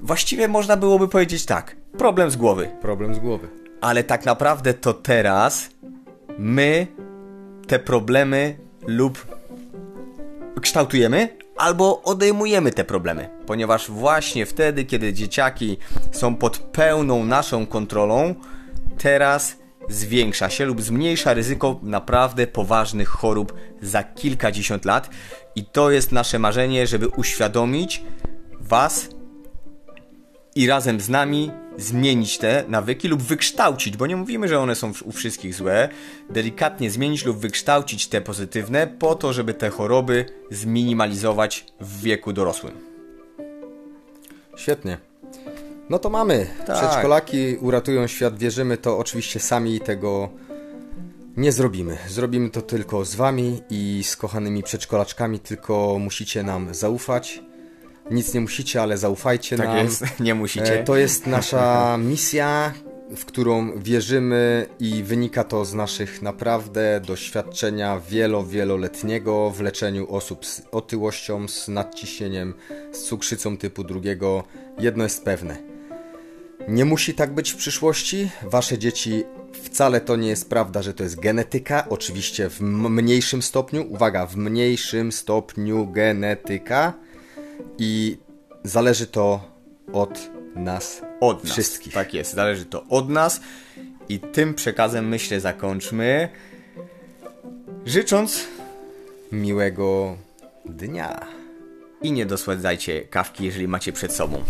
właściwie 0.01 0.47
można 0.47 0.77
byłoby 0.77 1.07
powiedzieć 1.07 1.45
tak, 1.45 1.75
problem 1.97 2.31
z 2.31 2.35
głowy. 2.35 2.69
Problem 2.81 3.15
z 3.15 3.19
głowy. 3.19 3.47
Ale 3.81 4.03
tak 4.03 4.25
naprawdę 4.25 4.73
to 4.73 4.93
teraz 4.93 5.69
my 6.37 6.87
te 7.67 7.79
problemy 7.79 8.57
lub 8.87 9.35
kształtujemy, 10.61 11.37
albo 11.57 12.01
odejmujemy 12.03 12.71
te 12.71 12.83
problemy, 12.83 13.29
ponieważ 13.45 13.91
właśnie 13.91 14.45
wtedy, 14.45 14.85
kiedy 14.85 15.13
dzieciaki 15.13 15.77
są 16.11 16.35
pod 16.35 16.57
pełną 16.57 17.25
naszą 17.25 17.65
kontrolą, 17.65 18.35
teraz 18.97 19.57
zwiększa 19.89 20.49
się 20.49 20.65
lub 20.65 20.81
zmniejsza 20.81 21.33
ryzyko 21.33 21.79
naprawdę 21.83 22.47
poważnych 22.47 23.09
chorób 23.09 23.53
za 23.81 24.03
kilkadziesiąt 24.03 24.85
lat. 24.85 25.09
I 25.55 25.65
to 25.65 25.91
jest 25.91 26.11
nasze 26.11 26.39
marzenie, 26.39 26.87
żeby 26.87 27.07
uświadomić 27.07 28.03
Was 28.59 29.09
i 30.55 30.67
razem 30.67 30.99
z 30.99 31.09
nami 31.09 31.51
zmienić 31.77 32.37
te 32.37 32.63
nawyki 32.67 33.07
lub 33.07 33.21
wykształcić, 33.21 33.97
bo 33.97 34.07
nie 34.07 34.15
mówimy, 34.15 34.47
że 34.47 34.59
one 34.59 34.75
są 34.75 34.91
u 35.03 35.11
wszystkich 35.11 35.55
złe, 35.55 35.89
delikatnie 36.29 36.91
zmienić 36.91 37.25
lub 37.25 37.37
wykształcić 37.37 38.07
te 38.07 38.21
pozytywne 38.21 38.87
po 38.87 39.15
to, 39.15 39.33
żeby 39.33 39.53
te 39.53 39.69
choroby 39.69 40.25
zminimalizować 40.51 41.65
w 41.79 42.01
wieku 42.01 42.33
dorosłym. 42.33 42.73
Świetnie. 44.55 44.97
No 45.89 45.99
to 45.99 46.09
mamy. 46.09 46.47
Tak. 46.67 46.77
Przedszkolaki 46.77 47.57
uratują 47.61 48.07
świat, 48.07 48.37
wierzymy 48.37 48.77
to. 48.77 48.97
Oczywiście 48.97 49.39
sami 49.39 49.79
tego 49.79 50.29
nie 51.37 51.51
zrobimy. 51.51 51.97
Zrobimy 52.07 52.49
to 52.49 52.61
tylko 52.61 53.05
z 53.05 53.15
wami 53.15 53.61
i 53.69 54.03
z 54.03 54.17
kochanymi 54.17 54.63
przedszkolaczkami, 54.63 55.39
tylko 55.39 55.97
musicie 55.99 56.43
nam 56.43 56.73
zaufać. 56.73 57.43
Nic 58.11 58.33
nie 58.33 58.41
musicie, 58.41 58.81
ale 58.81 58.97
zaufajcie 58.97 59.57
tak 59.57 59.67
nam. 59.67 59.77
Jest. 59.77 60.03
Nie 60.19 60.35
musicie. 60.35 60.79
E, 60.79 60.83
to 60.83 60.95
jest 60.95 61.27
nasza 61.27 61.97
misja, 62.11 62.73
w 63.15 63.25
którą 63.25 63.79
wierzymy 63.79 64.65
i 64.79 65.03
wynika 65.03 65.43
to 65.43 65.65
z 65.65 65.73
naszych 65.73 66.21
naprawdę 66.21 67.01
doświadczenia 67.07 68.01
wielo, 68.09 68.43
wieloletniego 68.43 69.51
w 69.51 69.61
leczeniu 69.61 70.15
osób 70.15 70.45
z 70.45 70.61
otyłością, 70.71 71.47
z 71.47 71.67
nadciśnieniem, 71.67 72.53
z 72.91 73.03
cukrzycą 73.03 73.57
typu 73.57 73.83
drugiego. 73.83 74.43
Jedno 74.79 75.03
jest 75.03 75.23
pewne. 75.23 75.74
Nie 76.67 76.86
musi 76.86 77.13
tak 77.13 77.34
być 77.34 77.51
w 77.51 77.56
przyszłości. 77.56 78.30
Wasze 78.43 78.78
dzieci 78.78 79.23
wcale 79.63 80.01
to 80.01 80.15
nie 80.15 80.28
jest 80.28 80.49
prawda, 80.49 80.82
że 80.82 80.93
to 80.93 81.04
jest 81.04 81.19
genetyka. 81.19 81.89
Oczywiście 81.89 82.49
w 82.49 82.62
mniejszym 82.62 83.41
stopniu. 83.41 83.86
Uwaga, 83.89 84.25
w 84.25 84.36
mniejszym 84.38 85.12
stopniu 85.12 85.88
genetyka. 85.88 86.93
I 87.78 88.17
zależy 88.63 89.08
to 89.08 89.41
od 89.93 90.30
nas 90.56 91.01
Od 91.19 91.43
nas. 91.43 91.54
wszystkich. 91.54 91.93
Tak 91.93 92.13
jest, 92.13 92.34
zależy 92.34 92.65
to 92.65 92.84
od 92.89 93.10
nas. 93.10 93.41
I 94.10 94.19
tym 94.19 94.54
przekazem 94.54 95.08
myślę 95.08 95.39
zakończmy. 95.39 96.30
Życząc 97.86 98.43
Miłego 99.32 100.17
dnia. 100.65 101.28
i 102.01 102.12
nie 102.12 102.25
dosładzajcie 102.25 103.01
kawki, 103.01 103.45
jeżeli 103.45 103.67
macie 103.67 103.93
przed 103.93 104.13
sobą. 104.13 104.43